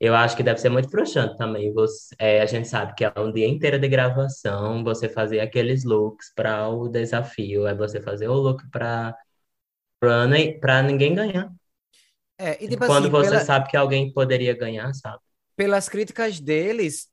[0.00, 1.72] eu acho que deve ser muito frustrante também.
[1.74, 5.84] Você, é, a gente sabe que é um dia inteiro de gravação, você fazer aqueles
[5.84, 9.16] looks para o desafio, é você fazer o look para
[10.60, 11.50] para ninguém ganhar.
[12.38, 15.20] É, e tipo Quando assim, você pela- sabe que alguém poderia ganhar, sabe?
[15.56, 17.08] pelas críticas deles,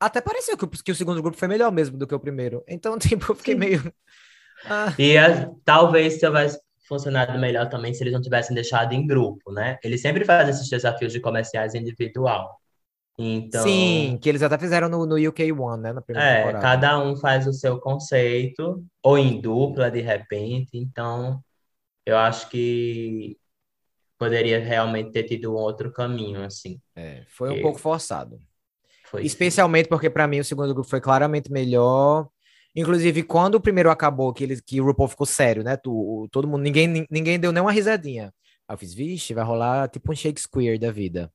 [0.00, 2.64] até pareceu que, o- que o segundo grupo foi melhor mesmo do que o primeiro.
[2.68, 3.56] Então, tipo, eu fiquei Sim.
[3.56, 3.92] meio.
[4.64, 9.52] Ah, E a- talvez tivesse funcionado melhor também se eles não tivessem deixado em grupo,
[9.52, 9.78] né?
[9.84, 12.60] Eles sempre fazem esses desafios de comerciais individual.
[13.18, 15.92] Então, Sim, que eles até fizeram no, no UK One, né?
[15.92, 16.58] Na primeira É, temporada.
[16.58, 21.42] cada um faz o seu conceito, ou em dupla de repente, então
[22.06, 23.38] eu acho que
[24.18, 26.80] poderia realmente ter tido um outro caminho, assim.
[26.94, 28.40] É, foi um E- pouco forçado.
[29.10, 29.24] Foi.
[29.24, 32.28] Especialmente porque, pra mim, o segundo grupo foi claramente melhor.
[32.76, 35.76] Inclusive, quando o primeiro acabou, que, eles, que o RuPaul ficou sério, né?
[35.76, 38.32] Tu, todo mundo, ninguém, ninguém deu nem uma risadinha.
[38.68, 41.32] Aí eu fiz, vixe, vai rolar tipo um Shakespeare da vida.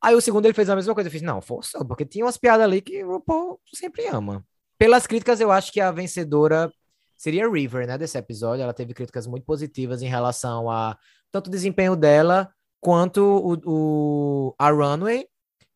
[0.00, 1.08] Aí o segundo ele fez a mesma coisa.
[1.08, 4.42] Eu fiz, não, forçou, porque tinha umas piadas ali que o RuPaul sempre ama.
[4.78, 6.72] Pelas críticas, eu acho que a vencedora
[7.14, 7.98] seria River, né?
[7.98, 8.62] Desse episódio.
[8.62, 10.96] Ela teve críticas muito positivas em relação a
[11.30, 12.50] tanto o desempenho dela
[12.80, 15.26] quanto o, o a Runway.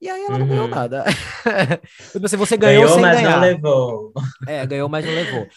[0.00, 0.68] E aí ela não ganhou Uhum.
[0.68, 1.04] nada.
[2.12, 3.30] Tipo assim, você ganhou, Ganhou, sem mas ganhar.
[3.30, 4.12] não levou.
[4.46, 5.48] É, ganhou, mas não levou.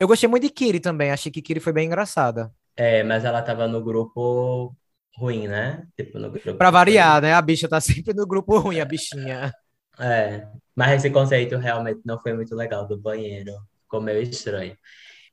[0.00, 1.10] Eu gostei muito de Kiri também.
[1.10, 2.52] Achei que Kiri foi bem engraçada.
[2.76, 4.74] É, mas ela tava no grupo
[5.16, 5.86] ruim, né?
[5.96, 7.32] Tipo, no grupo Pra variar, né?
[7.34, 9.52] A bicha tá sempre no grupo ruim, a bichinha.
[9.98, 13.52] É, mas esse conceito realmente não foi muito legal do banheiro.
[13.82, 14.76] Ficou meio estranho.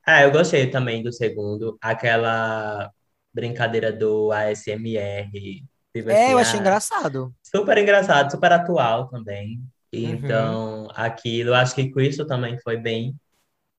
[0.06, 1.78] Ah, eu gostei também do segundo.
[1.82, 2.92] Aquela
[3.34, 5.66] brincadeira do ASMR.
[5.94, 7.34] Tipo É, assim, eu achei ah, engraçado.
[7.44, 9.62] Super engraçado, super atual também.
[9.94, 10.02] Uhum.
[10.04, 13.16] Então, aquilo, acho que Crystal também foi bem,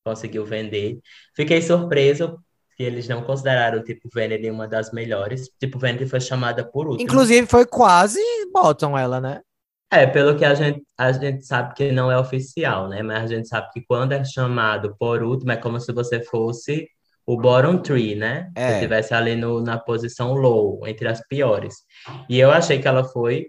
[0.05, 0.99] conseguiu vender.
[1.35, 2.39] Fiquei surpreso
[2.77, 5.49] que eles não consideraram, tipo, Vanity uma das melhores.
[5.59, 7.05] Tipo, Vanity foi chamada por último.
[7.05, 8.21] Inclusive, foi quase
[8.53, 9.41] botam ela, né?
[9.91, 13.03] É, pelo que a gente, a gente sabe que não é oficial, né?
[13.03, 16.89] Mas a gente sabe que quando é chamado por último, é como se você fosse
[17.27, 18.51] o bottom three, né?
[18.55, 18.69] É.
[18.69, 21.77] Você estivesse ali no, na posição low, entre as piores.
[22.29, 23.47] E eu achei que ela foi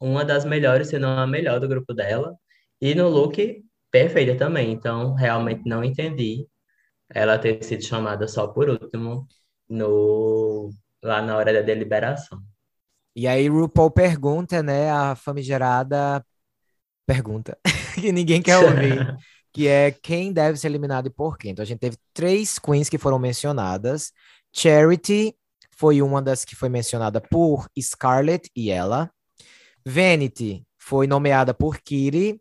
[0.00, 2.36] uma das melhores, se não a melhor do grupo dela.
[2.80, 4.72] E no look, perfeita também.
[4.72, 6.46] Então, realmente não entendi
[7.08, 9.26] ela ter sido chamada só por último
[9.68, 10.70] no,
[11.02, 12.40] lá na hora da deliberação.
[13.16, 14.90] E aí, RuPaul pergunta, né?
[14.90, 16.24] A famigerada
[17.06, 17.56] pergunta
[17.94, 19.16] que ninguém quer ouvir,
[19.54, 21.48] que é quem deve ser eliminado e por quê.
[21.48, 24.12] Então, a gente teve três queens que foram mencionadas.
[24.52, 25.32] Charity
[25.76, 29.08] foi uma das que foi mencionada por Scarlett e ela.
[29.86, 32.40] Vanity foi nomeada por Kitty.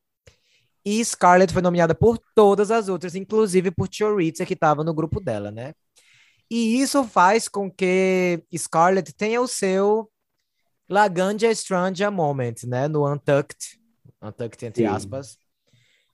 [0.83, 5.21] E Scarlett foi nomeada por todas as outras, inclusive por Choriza, que estava no grupo
[5.21, 5.73] dela, né?
[6.49, 10.11] E isso faz com que Scarlett tenha o seu
[10.89, 12.87] Laganja Strange Moment, né?
[12.87, 13.79] No Untucked,
[14.21, 14.89] Untucked entre Sim.
[14.89, 15.37] aspas.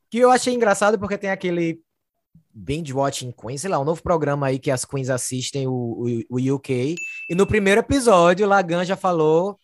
[0.09, 1.81] Que eu achei engraçado porque tem aquele
[2.53, 6.37] Binge Watching Queens, sei lá, um novo programa aí que as queens assistem o, o,
[6.37, 6.95] o UK.
[7.29, 9.57] E no primeiro episódio, Laganja falou: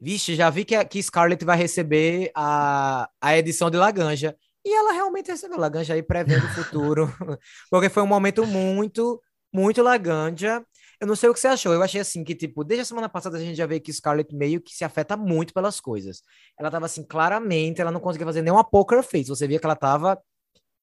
[0.00, 4.36] Vixe, já vi que, que Scarlett vai receber a, a edição de Laganja.
[4.64, 7.12] E ela realmente recebeu Laganja aí prevendo o futuro.
[7.70, 9.20] porque foi um momento muito,
[9.52, 10.64] muito Laganja.
[11.00, 11.72] Eu não sei o que você achou.
[11.72, 14.34] Eu achei assim que, tipo, desde a semana passada a gente já vê que Scarlett
[14.34, 16.22] meio que se afeta muito pelas coisas.
[16.58, 19.28] Ela tava assim, claramente, ela não conseguia fazer nenhuma poker face.
[19.28, 20.20] Você via que ela tava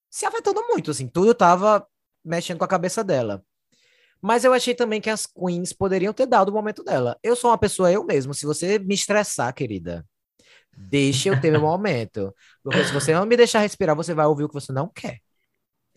[0.09, 1.86] se afetando muito, assim, tudo tava
[2.26, 3.43] mexendo com a cabeça dela.
[4.22, 7.18] Mas eu achei também que as queens poderiam ter dado o momento dela.
[7.22, 8.34] Eu sou uma pessoa eu mesmo.
[8.34, 10.03] Se você me estressar, querida,
[10.76, 12.34] deixe eu ter meu momento.
[12.63, 15.20] Porque se você não me deixar respirar, você vai ouvir o que você não quer.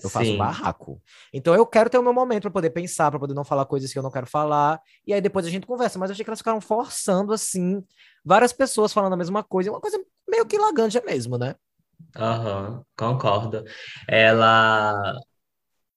[0.02, 0.36] Eu faço Sim.
[0.36, 1.00] barraco.
[1.32, 3.92] Então eu quero ter o meu momento para poder pensar, para poder não falar coisas
[3.92, 4.80] que eu não quero falar.
[5.06, 5.98] E aí depois a gente conversa.
[5.98, 7.84] Mas eu achei que elas ficaram forçando, assim,
[8.24, 9.70] várias pessoas falando a mesma coisa.
[9.70, 9.98] Uma coisa
[10.28, 11.54] meio que laganja mesmo, né?
[12.16, 13.64] Aham, concordo.
[14.08, 15.14] Ela,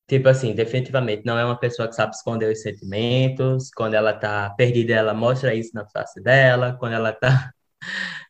[0.07, 3.69] tipo assim, definitivamente não é uma pessoa que sabe esconder os sentimentos.
[3.75, 6.77] Quando ela tá perdida, ela mostra isso na face dela.
[6.79, 7.51] Quando ela tá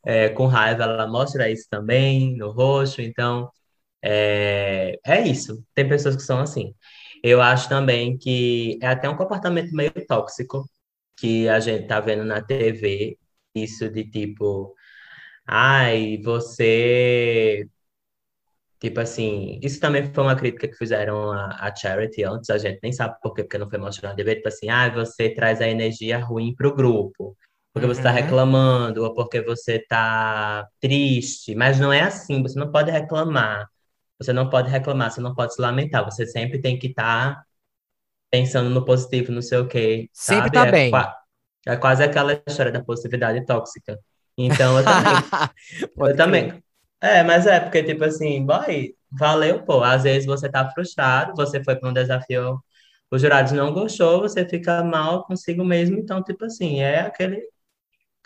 [0.06, 3.02] é, com raiva, ela mostra isso também no rosto.
[3.02, 3.50] Então,
[4.04, 5.64] é, é isso.
[5.76, 6.76] Tem pessoas que são assim.
[7.24, 10.70] Eu acho também que é até um comportamento meio tóxico
[11.18, 13.18] que a gente tá vendo na TV.
[13.56, 14.76] Isso de tipo,
[15.48, 17.68] ai, você.
[18.80, 22.80] Tipo assim, isso também foi uma crítica que fizeram a, a Charity antes, a gente
[22.84, 25.62] nem sabe por quê, porque não foi mostrado na TV, tipo assim, ah, você traz
[25.62, 27.38] a energia ruim pro grupo,
[27.74, 28.16] porque você tá Uhum.
[28.16, 33.66] reclamando, ou porque você tá triste, mas não é assim, você não pode reclamar,
[34.24, 37.44] você não pode reclamar, você não pode se lamentar, você sempre tem que estar
[38.32, 40.58] pensando no positivo, não sei o quê, Sempre sabe?
[40.58, 40.90] tá É bem.
[40.90, 41.16] qua-
[41.68, 44.00] é quase aquela história da positividade tóxica.
[44.38, 45.32] Então, eu também
[45.98, 46.64] eu também.
[47.02, 49.84] É, mas é porque, tipo assim, boy, valeu, pô.
[49.84, 52.60] Às vezes você tá frustrado, você foi para um desafio,
[53.12, 55.98] os jurados não gostou, você fica mal consigo mesmo.
[56.00, 57.42] Então, tipo assim, é aquele.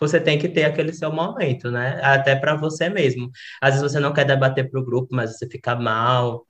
[0.00, 2.00] Você tem que ter aquele seu momento, né?
[2.02, 3.30] Até para você mesmo.
[3.60, 6.46] Às vezes você não quer debater pro grupo, mas você fica mal.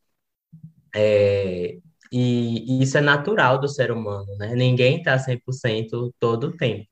[0.94, 1.78] É,
[2.12, 4.54] E, e isso é natural do ser humano, né?
[4.54, 6.86] Ninguém tá 100% todo o tempo.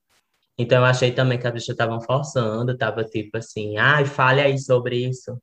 [0.58, 4.58] Então, eu achei também que as bichas estavam forçando, tava tipo assim, ai, fale aí
[4.58, 5.38] sobre isso.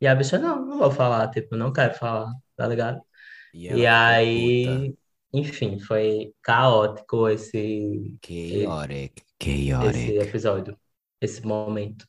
[0.00, 3.00] E a bicha, não, não vou falar, tipo, não quero falar, tá ligado?
[3.52, 4.74] E E ficou puta.
[4.76, 4.96] aí,
[5.34, 10.28] enfim, foi caótico esse, Chaotic, esse chaotic.
[10.28, 10.78] episódio,
[11.20, 12.06] esse momento.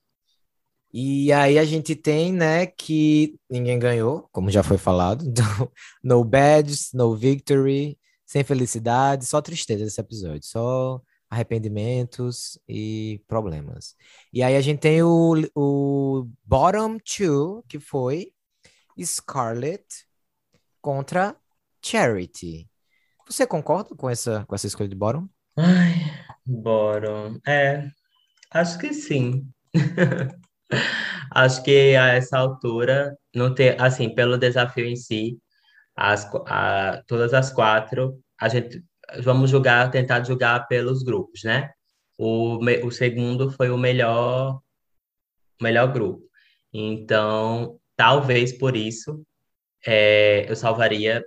[0.91, 5.23] E aí a gente tem, né, que ninguém ganhou, como já foi falado.
[5.29, 5.71] Então,
[6.03, 13.95] no badges, no victory, sem felicidade, só tristeza desse episódio, só arrependimentos e problemas.
[14.33, 18.33] E aí a gente tem o, o bottom two, que foi
[18.99, 19.85] Scarlett
[20.81, 21.35] contra
[21.83, 22.67] Charity.
[23.27, 25.29] Você concorda com essa, com essa escolha de bottom?
[25.61, 26.05] Ai,
[26.45, 27.33] Bora.
[27.45, 27.89] É,
[28.51, 29.45] acho que sim.
[31.31, 35.37] Acho que a essa altura, não ter, assim, pelo desafio em si,
[35.95, 38.83] as, a, todas as quatro, a gente
[39.21, 41.71] vamos julgar, tentar julgar pelos grupos, né?
[42.17, 44.59] O, o segundo foi o melhor,
[45.61, 46.23] melhor grupo.
[46.73, 49.23] Então, talvez por isso,
[49.85, 51.23] é, eu salvaria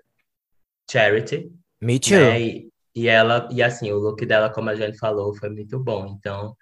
[0.91, 1.51] Charity.
[1.81, 2.17] Me too.
[2.17, 2.41] Né?
[2.41, 6.07] E, e ela, e assim, o look dela, como a gente falou, foi muito bom.
[6.19, 6.57] Então,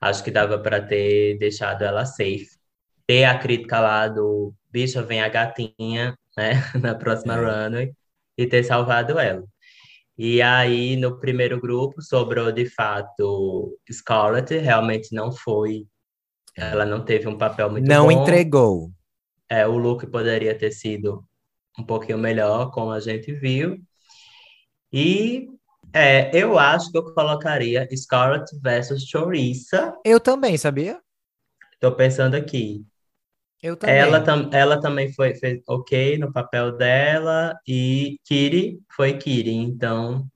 [0.00, 2.48] acho que dava para ter deixado ela safe.
[3.06, 7.36] Ter a crítica lá do bicha, vem a gatinha, né, na próxima é.
[7.36, 7.92] runway,
[8.36, 9.44] e ter salvado ela.
[10.18, 15.86] E aí, no primeiro grupo, sobrou de fato Scarlett, realmente não foi.
[16.56, 18.12] Ela não teve um papel muito não bom.
[18.12, 18.90] Não entregou.
[19.48, 21.22] É, o look poderia ter sido
[21.78, 23.78] um pouquinho melhor, como a gente viu.
[24.90, 25.48] E
[25.96, 29.94] é, eu acho que eu colocaria Scarlett versus Choriça.
[30.04, 31.00] Eu também, sabia?
[31.80, 32.84] Tô pensando aqui.
[33.62, 33.96] Eu também.
[33.96, 40.26] Ela, tam, ela também foi fez ok no papel dela e Kiri foi Kiri, então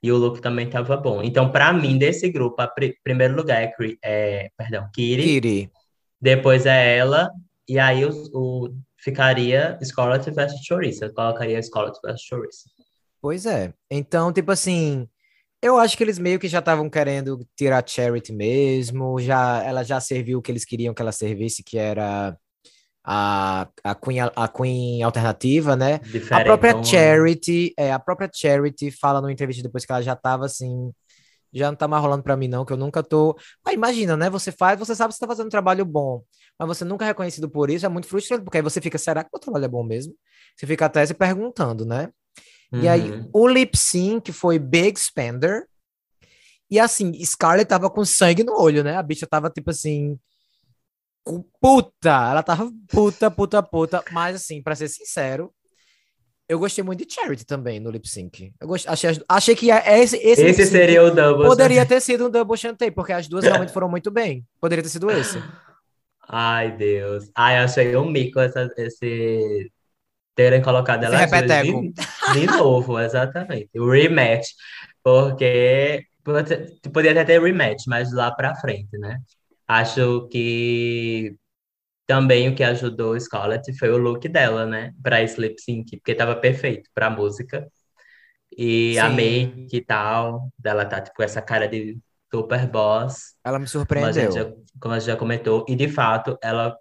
[0.00, 1.22] e o look também tava bom.
[1.22, 5.22] Então, para mim, desse grupo, a pr primeiro lugar é, é, perdão, Kiri.
[5.22, 5.72] Kiri.
[6.20, 7.30] Depois é ela
[7.68, 11.06] e aí o, o ficaria Scarlett versus Choriça.
[11.06, 12.70] Eu colocaria Scarlett versus Choriça.
[13.20, 13.72] Pois é.
[13.90, 15.08] Então, tipo assim,
[15.60, 20.00] eu acho que eles meio que já estavam querendo tirar Charity mesmo, já ela já
[20.00, 22.36] serviu o que eles queriam que ela servisse, que era
[23.04, 26.00] a, a, Queen, a Queen alternativa, né?
[26.30, 30.46] A própria Charity, é, a própria Charity fala no entrevista depois que ela já tava
[30.46, 30.92] assim,
[31.52, 33.36] já não tá mais rolando para mim não, que eu nunca tô...
[33.64, 34.30] Mas imagina, né?
[34.30, 36.22] Você faz, você sabe que você tá fazendo um trabalho bom,
[36.58, 39.24] mas você nunca é reconhecido por isso, é muito frustrante, porque aí você fica, será
[39.24, 40.14] que o trabalho é bom mesmo?
[40.56, 42.10] Você fica até se perguntando, né?
[42.72, 42.82] Uhum.
[42.82, 43.30] E aí, uhum.
[43.32, 45.66] o lip sync foi Big Spender.
[46.70, 48.96] E assim, Scarlett tava com sangue no olho, né?
[48.96, 50.18] A bicha tava tipo assim.
[51.60, 52.30] Puta!
[52.30, 54.04] Ela tava puta, puta, puta.
[54.12, 55.52] Mas assim, pra ser sincero,
[56.48, 58.52] eu gostei muito de Charity também no lip sync.
[58.60, 61.46] Eu gostei, achei, achei que esse, esse, esse seria o double.
[61.46, 64.46] Poderia ter sido um double chantei, porque as duas realmente foram muito bem.
[64.60, 65.42] Poderia ter sido esse.
[66.26, 67.30] Ai, Deus.
[67.34, 69.70] Ai, achei um mico essa, esse
[70.38, 71.92] terem colocado ela de,
[72.32, 73.70] de novo, exatamente.
[73.76, 74.46] O rematch,
[75.02, 76.04] porque
[76.92, 79.18] poderia até ter rematch, mas lá para frente, né?
[79.66, 81.34] Acho que
[82.06, 84.92] também o que ajudou Scarlett foi o look dela, né?
[85.02, 87.66] Para Sleep Sync, porque tava perfeito para música.
[88.56, 89.00] E Sim.
[89.00, 91.98] a make e tal, dela tá tipo essa cara de
[92.32, 93.34] super boss.
[93.44, 94.12] Ela me surpreendeu.
[94.12, 95.66] Como a gente já, como a gente já comentou.
[95.68, 96.76] E de fato, ela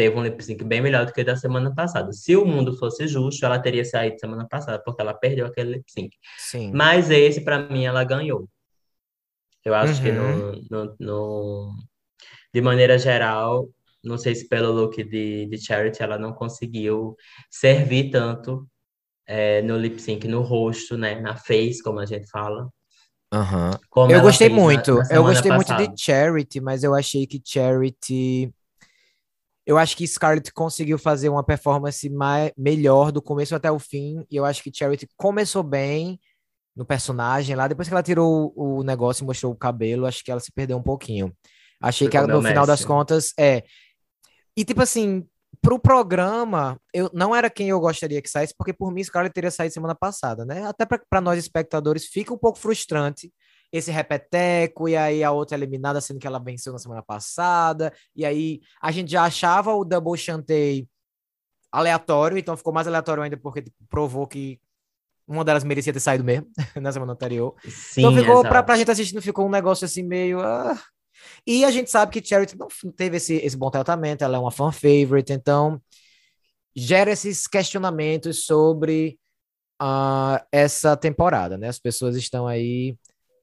[0.00, 2.10] teve um lip sync bem melhor do que da semana passada.
[2.12, 5.84] Se o mundo fosse justo, ela teria saído semana passada, porque ela perdeu aquele lip
[5.92, 6.16] sync.
[6.38, 6.72] Sim.
[6.72, 8.48] Mas esse, para mim, ela ganhou.
[9.62, 10.02] Eu acho uhum.
[10.02, 10.64] que no, Uhum.
[10.70, 11.74] no, no,
[12.54, 13.68] de maneira geral,
[14.02, 17.14] não sei se pelo look de, de Charity ela não conseguiu
[17.50, 18.66] servir tanto
[19.26, 21.20] é, no lip sync, no rosto, né?
[21.20, 22.70] Na face, como a gente fala.
[23.90, 24.94] Como Eu gostei fez na- muito.
[24.94, 25.86] na Eu gostei muito passada.
[25.88, 28.50] de Charity, mas eu achei que Charity.
[29.66, 32.52] Eu acho que Scarlett conseguiu fazer uma performance mai...
[32.56, 34.24] melhor do começo até o fim.
[34.30, 36.18] E eu acho que Charity começou bem
[36.74, 37.68] no personagem lá.
[37.68, 40.76] Depois que ela tirou o negócio e mostrou o cabelo, acho que ela se perdeu
[40.76, 41.34] um pouquinho.
[41.80, 43.62] Achei Foi que ela, no é final das contas, é.
[44.56, 45.26] E tipo assim,
[45.62, 49.50] pro programa, eu não era quem eu gostaria que saísse, porque por mim Scarlett teria
[49.50, 50.66] saído semana passada, né?
[50.66, 53.32] Até para nós espectadores fica um pouco frustrante
[53.72, 58.24] esse repeteco, e aí a outra eliminada, sendo que ela venceu na semana passada, e
[58.24, 60.88] aí a gente já achava o Double Chantei
[61.70, 64.60] aleatório, então ficou mais aleatório ainda porque tipo, provou que
[65.26, 67.54] uma delas merecia ter saído mesmo na semana anterior.
[67.64, 70.40] Sim, então ficou, pra, pra gente assistindo, ficou um negócio assim meio.
[70.40, 70.76] ah.
[71.46, 74.50] E a gente sabe que Charity não teve esse, esse bom tratamento, ela é uma
[74.50, 75.80] fan favorite, então
[76.74, 79.18] gera esses questionamentos sobre
[79.78, 81.68] ah, essa temporada, né?
[81.68, 82.96] As pessoas estão aí.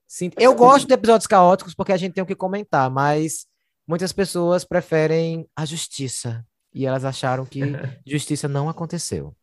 [0.08, 3.46] Sim, eu gosto de episódios caóticos porque a gente tem o que comentar, mas
[3.88, 6.46] muitas pessoas preferem a justiça.
[6.74, 7.60] E elas acharam que
[8.06, 9.36] justiça não aconteceu.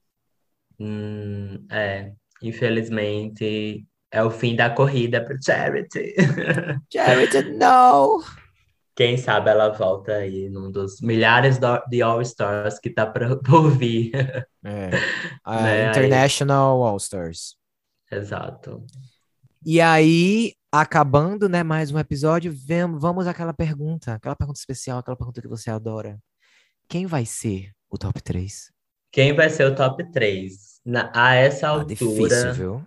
[0.79, 2.13] Hum, é,
[2.43, 6.15] infelizmente é o fim da corrida para Charity.
[6.93, 8.23] Charity, não!
[8.97, 11.59] Quem sabe ela volta aí num dos milhares
[11.89, 14.13] de All-Stars que tá pra- por vir.
[14.65, 14.91] É.
[15.45, 17.57] A Né, International All-Stars.
[18.11, 18.87] Exato.
[19.65, 25.17] E aí, acabando, né, mais um episódio, vem- vamos àquela pergunta, aquela pergunta especial, aquela
[25.17, 26.19] pergunta que você adora.
[26.89, 28.73] Quem vai ser o top 3?
[29.11, 30.81] Quem vai ser o top 3?
[30.85, 32.87] Na, a essa Ah, altura, difícil, viu?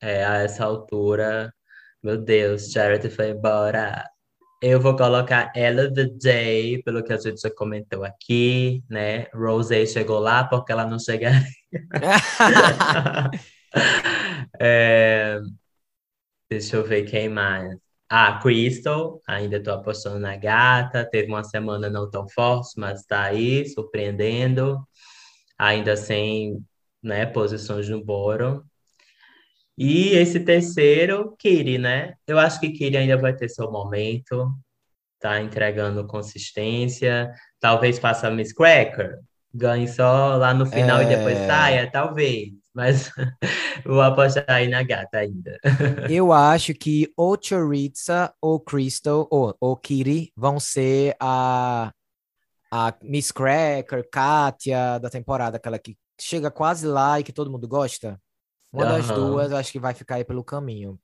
[0.00, 1.52] é, a essa altura,
[2.02, 4.04] Meu Deus, Charity foi embora.
[4.62, 9.24] Eu vou colocar Ella the Day, pelo que a gente já comentou aqui, né?
[9.34, 11.42] Rosé chegou lá porque ela não chegaria.
[14.60, 15.40] é...
[16.54, 17.76] Deixa eu ver quem mais.
[18.08, 21.04] Ah, Crystal, ainda estou apostando na gata.
[21.04, 24.78] Teve uma semana não tão forte, mas está aí, surpreendendo.
[25.58, 26.64] Ainda sem
[27.02, 28.64] né, posições no boro.
[29.76, 32.14] E esse terceiro, Kiri, né?
[32.24, 34.48] Eu acho que Kiri ainda vai ter seu momento,
[35.18, 37.32] tá entregando consistência.
[37.58, 39.18] Talvez faça Miss Cracker,
[39.52, 41.02] ganhe só lá no final é...
[41.02, 41.46] e depois é.
[41.48, 42.63] saia, talvez.
[42.74, 43.12] Mas
[43.86, 45.58] vou apostar aí na gata ainda.
[46.10, 51.92] Eu acho que ou Choriza, ou Crystal, ou, ou Kiri vão ser a,
[52.72, 57.68] a Miss Cracker, Katia da temporada, aquela que chega quase lá e que todo mundo
[57.68, 58.20] gosta.
[58.72, 58.90] Uma uhum.
[58.90, 60.98] das duas, acho que vai ficar aí pelo caminho.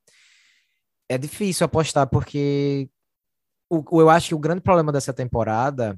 [1.08, 2.88] É difícil apostar, porque
[3.70, 5.96] o, eu acho que o grande problema dessa temporada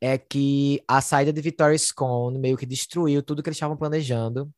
[0.00, 4.50] é que a saída de Victoria Scone meio que destruiu tudo que eles estavam planejando.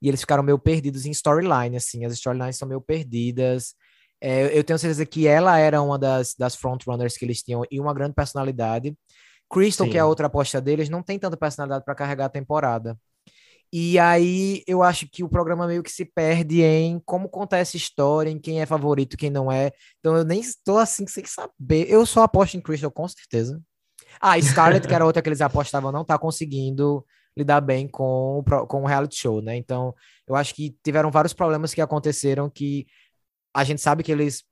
[0.00, 2.04] E eles ficaram meio perdidos em storyline, assim.
[2.04, 3.74] As storylines são meio perdidas.
[4.20, 7.80] É, eu tenho certeza que ela era uma das, das frontrunners que eles tinham e
[7.80, 8.96] uma grande personalidade.
[9.50, 9.92] Crystal, Sim.
[9.92, 12.98] que é a outra aposta deles, não tem tanta personalidade para carregar a temporada.
[13.72, 17.76] E aí eu acho que o programa meio que se perde em como contar essa
[17.76, 19.72] história, em quem é favorito, quem não é.
[19.98, 21.86] Então eu nem estou assim sem saber.
[21.88, 23.60] Eu só aposto em Crystal, com certeza.
[24.20, 27.04] Ah, Scarlett, que era outra que eles apostavam, não tá conseguindo
[27.36, 29.56] lidar bem com, com o reality show, né?
[29.56, 29.94] Então,
[30.26, 32.86] eu acho que tiveram vários problemas que aconteceram que
[33.54, 34.44] a gente sabe que eles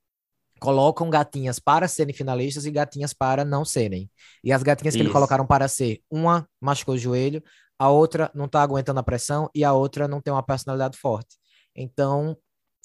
[0.61, 4.11] colocam gatinhas para serem finalistas e gatinhas para não serem.
[4.43, 4.99] E as gatinhas Isso.
[4.99, 7.43] que eles colocaram para ser, uma machucou o joelho,
[7.79, 11.37] a outra não tá aguentando a pressão e a outra não tem uma personalidade forte.
[11.75, 12.37] Então,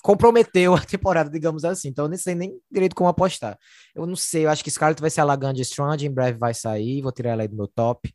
[0.02, 1.90] comprometeu a temporada, digamos assim.
[1.90, 3.58] Então, eu nem sei nem direito como apostar.
[3.94, 6.54] Eu não sei, eu acho que Scarlett vai ser a Laganja Strong, em breve vai
[6.54, 8.14] sair, vou tirar ela aí do meu top.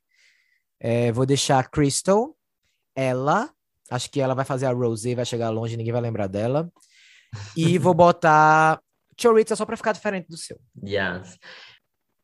[0.86, 2.36] É, vou deixar Crystal,
[2.94, 3.50] ela,
[3.90, 6.70] acho que ela vai fazer a Rosé, vai chegar longe, ninguém vai lembrar dela.
[7.56, 8.82] E vou botar
[9.18, 10.60] Choriza só para ficar diferente do seu.
[10.86, 11.38] Yes.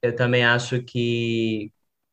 [0.03, 1.73] Eu também acho que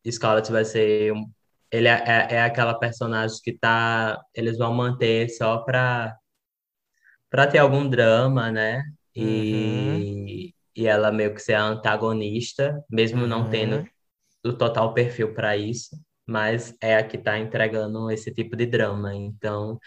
[0.09, 1.29] Scarlett vai ser um
[1.69, 6.17] ele é, é, é, aquela personagem que tá, eles vão manter só para
[7.29, 8.81] para ter algum drama, né?
[9.13, 10.53] E, uhum.
[10.73, 13.27] e ela meio que ser a antagonista, mesmo uhum.
[13.27, 13.85] não tendo
[14.45, 15.97] o total perfil para isso,
[16.27, 19.15] mas é a que tá entregando esse tipo de drama.
[19.15, 19.79] Então,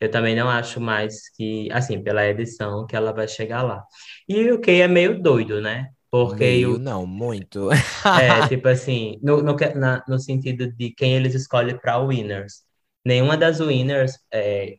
[0.00, 3.84] eu também não acho mais que, assim, pela edição, que ela vai chegar lá.
[4.28, 5.90] E o que é meio doido, né?
[6.10, 7.70] Porque Meio, eu, não, muito.
[7.72, 7.76] é,
[8.48, 12.62] tipo assim, no, no, na, no sentido de quem eles escolhem para winners.
[13.04, 14.78] Nenhuma das winners é,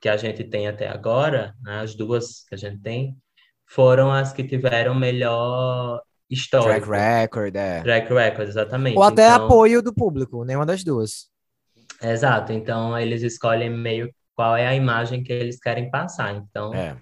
[0.00, 3.16] que a gente tem até agora, né, as duas que a gente tem,
[3.66, 6.02] foram as que tiveram melhor
[6.32, 6.80] história.
[6.80, 7.82] Track record, é.
[7.82, 8.96] Track record, exatamente.
[8.96, 11.30] Ou até então, apoio do público, nenhuma das duas.
[12.02, 16.34] Exato, então eles escolhem meio qual é a imagem que eles querem passar.
[16.34, 16.96] Então, é.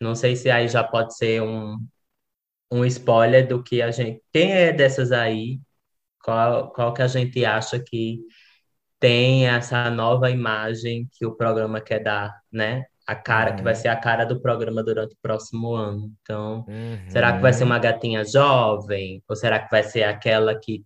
[0.00, 1.76] não sei se aí já pode ser um,
[2.70, 4.22] um spoiler do que a gente.
[4.32, 5.60] Quem é dessas aí?
[6.22, 8.20] Qual, qual que a gente acha que
[8.98, 12.86] tem essa nova imagem que o programa quer dar, né?
[13.06, 13.56] A cara, uhum.
[13.56, 13.80] que vai uhum.
[13.80, 16.10] ser a cara do programa durante o próximo ano.
[16.22, 16.98] Então, uhum.
[17.08, 19.22] será que vai ser uma gatinha jovem?
[19.28, 20.82] Ou será que vai ser aquela que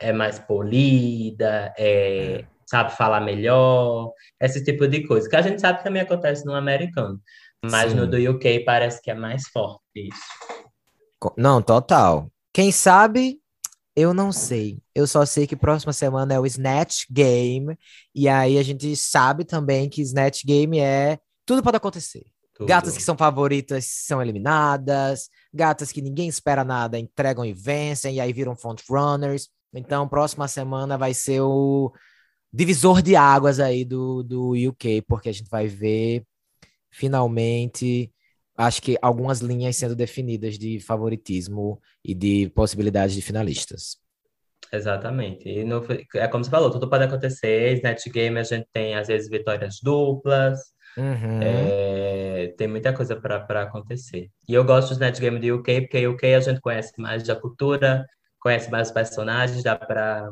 [0.00, 2.46] é mais polida, é, uhum.
[2.66, 4.12] sabe falar melhor?
[4.40, 5.28] Esse tipo de coisa.
[5.28, 7.20] Que a gente sabe que também acontece no americano.
[7.64, 7.98] Mas Sim.
[7.98, 10.62] no do UK parece que é mais forte isso.
[11.36, 12.28] Não, total.
[12.52, 13.38] Quem sabe,
[13.94, 14.78] eu não sei.
[14.94, 17.78] Eu só sei que próxima semana é o Snatch Game.
[18.14, 21.18] E aí a gente sabe também que Snatch Game é.
[21.44, 22.24] Tudo pode acontecer.
[22.54, 22.68] Tudo.
[22.68, 25.28] Gatas que são favoritas são eliminadas.
[25.52, 28.16] Gatas que ninguém espera nada entregam e vencem.
[28.16, 29.48] E aí viram front runners.
[29.74, 31.92] Então, próxima semana vai ser o
[32.52, 36.24] divisor de águas aí do, do UK, porque a gente vai ver
[36.90, 38.12] finalmente
[38.56, 43.96] acho que algumas linhas sendo definidas de favoritismo e de possibilidades de finalistas.
[44.72, 45.48] Exatamente.
[45.48, 47.74] E no, é como você falou, tudo pode acontecer.
[47.74, 50.58] Snatch Game a gente tem, às vezes, vitórias duplas.
[50.96, 51.40] Uhum.
[51.42, 54.30] É, tem muita coisa para acontecer.
[54.48, 57.22] E eu gosto do Snatch Game do UK, porque o UK a gente conhece mais
[57.22, 58.06] da cultura,
[58.38, 60.28] conhece mais os personagens, dá para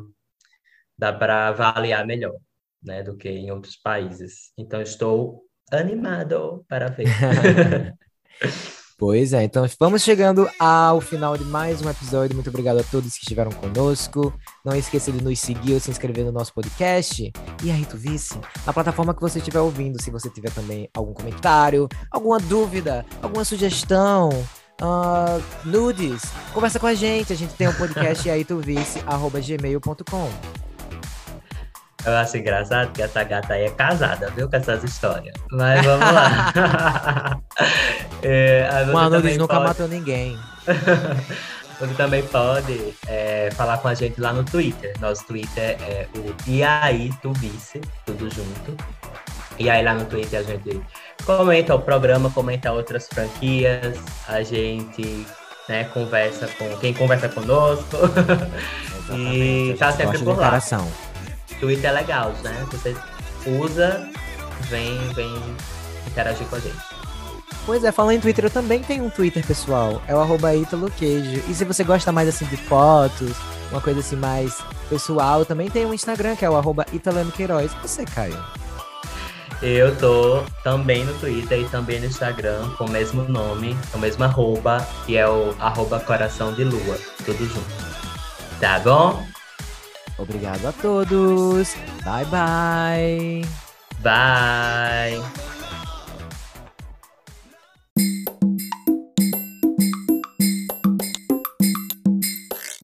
[0.97, 2.35] dá para avaliar melhor,
[2.83, 4.51] né, do que em outros países.
[4.57, 7.07] Então estou animado para ver.
[9.01, 12.35] Pois é, então vamos chegando ao final de mais um episódio.
[12.35, 14.31] Muito obrigado a todos que estiveram conosco.
[14.63, 17.33] Não esqueça de nos seguir ou se inscrever no nosso podcast.
[17.63, 18.39] E aí, tu vice?
[18.63, 23.43] Na plataforma que você estiver ouvindo, se você tiver também algum comentário, alguma dúvida, alguma
[23.43, 24.29] sugestão,
[24.79, 26.21] uh, nudes,
[26.53, 27.33] conversa com a gente.
[27.33, 30.70] A gente tem um podcast aí, tu vice, arroba gmail.com.
[32.05, 35.35] Eu acho engraçado que essa gata aí é casada, viu, com essas histórias.
[35.51, 37.41] Mas vamos lá.
[38.23, 39.67] é, Mano, eles nunca pode...
[39.67, 40.37] matou ninguém.
[41.79, 44.93] você também pode é, falar com a gente lá no Twitter.
[44.99, 48.75] Nosso Twitter é o IAI Tubice, tudo junto.
[49.59, 50.81] E aí lá no Twitter a gente
[51.23, 55.25] comenta o programa, comenta outras franquias, a gente
[55.69, 57.97] né, conversa com quem conversa conosco.
[59.15, 60.59] e tá sempre por lá.
[61.61, 62.65] Twitter é legal, né?
[62.71, 62.93] Você
[63.45, 64.09] usa,
[64.61, 65.31] vem, vem
[66.07, 66.75] interagir com a gente.
[67.65, 70.01] Pois é, falando em Twitter, eu também tenho um Twitter, pessoal.
[70.07, 71.43] É o arroba ItaloQueijo.
[71.47, 73.37] E se você gosta mais assim de fotos,
[73.71, 74.57] uma coisa assim mais
[74.89, 76.85] pessoal, também tem um Instagram, que é o arroba
[77.35, 77.71] Queiroz.
[77.83, 78.43] Você, Caio?
[79.61, 84.01] Eu tô também no Twitter e também no Instagram com o mesmo nome, com o
[84.01, 87.91] mesmo arroba, que é o arroba coração de lua, tudo junto.
[88.59, 89.23] Tá bom?
[90.21, 91.75] Obrigado a todos.
[92.05, 93.41] Bye bye.
[94.03, 95.60] Bye.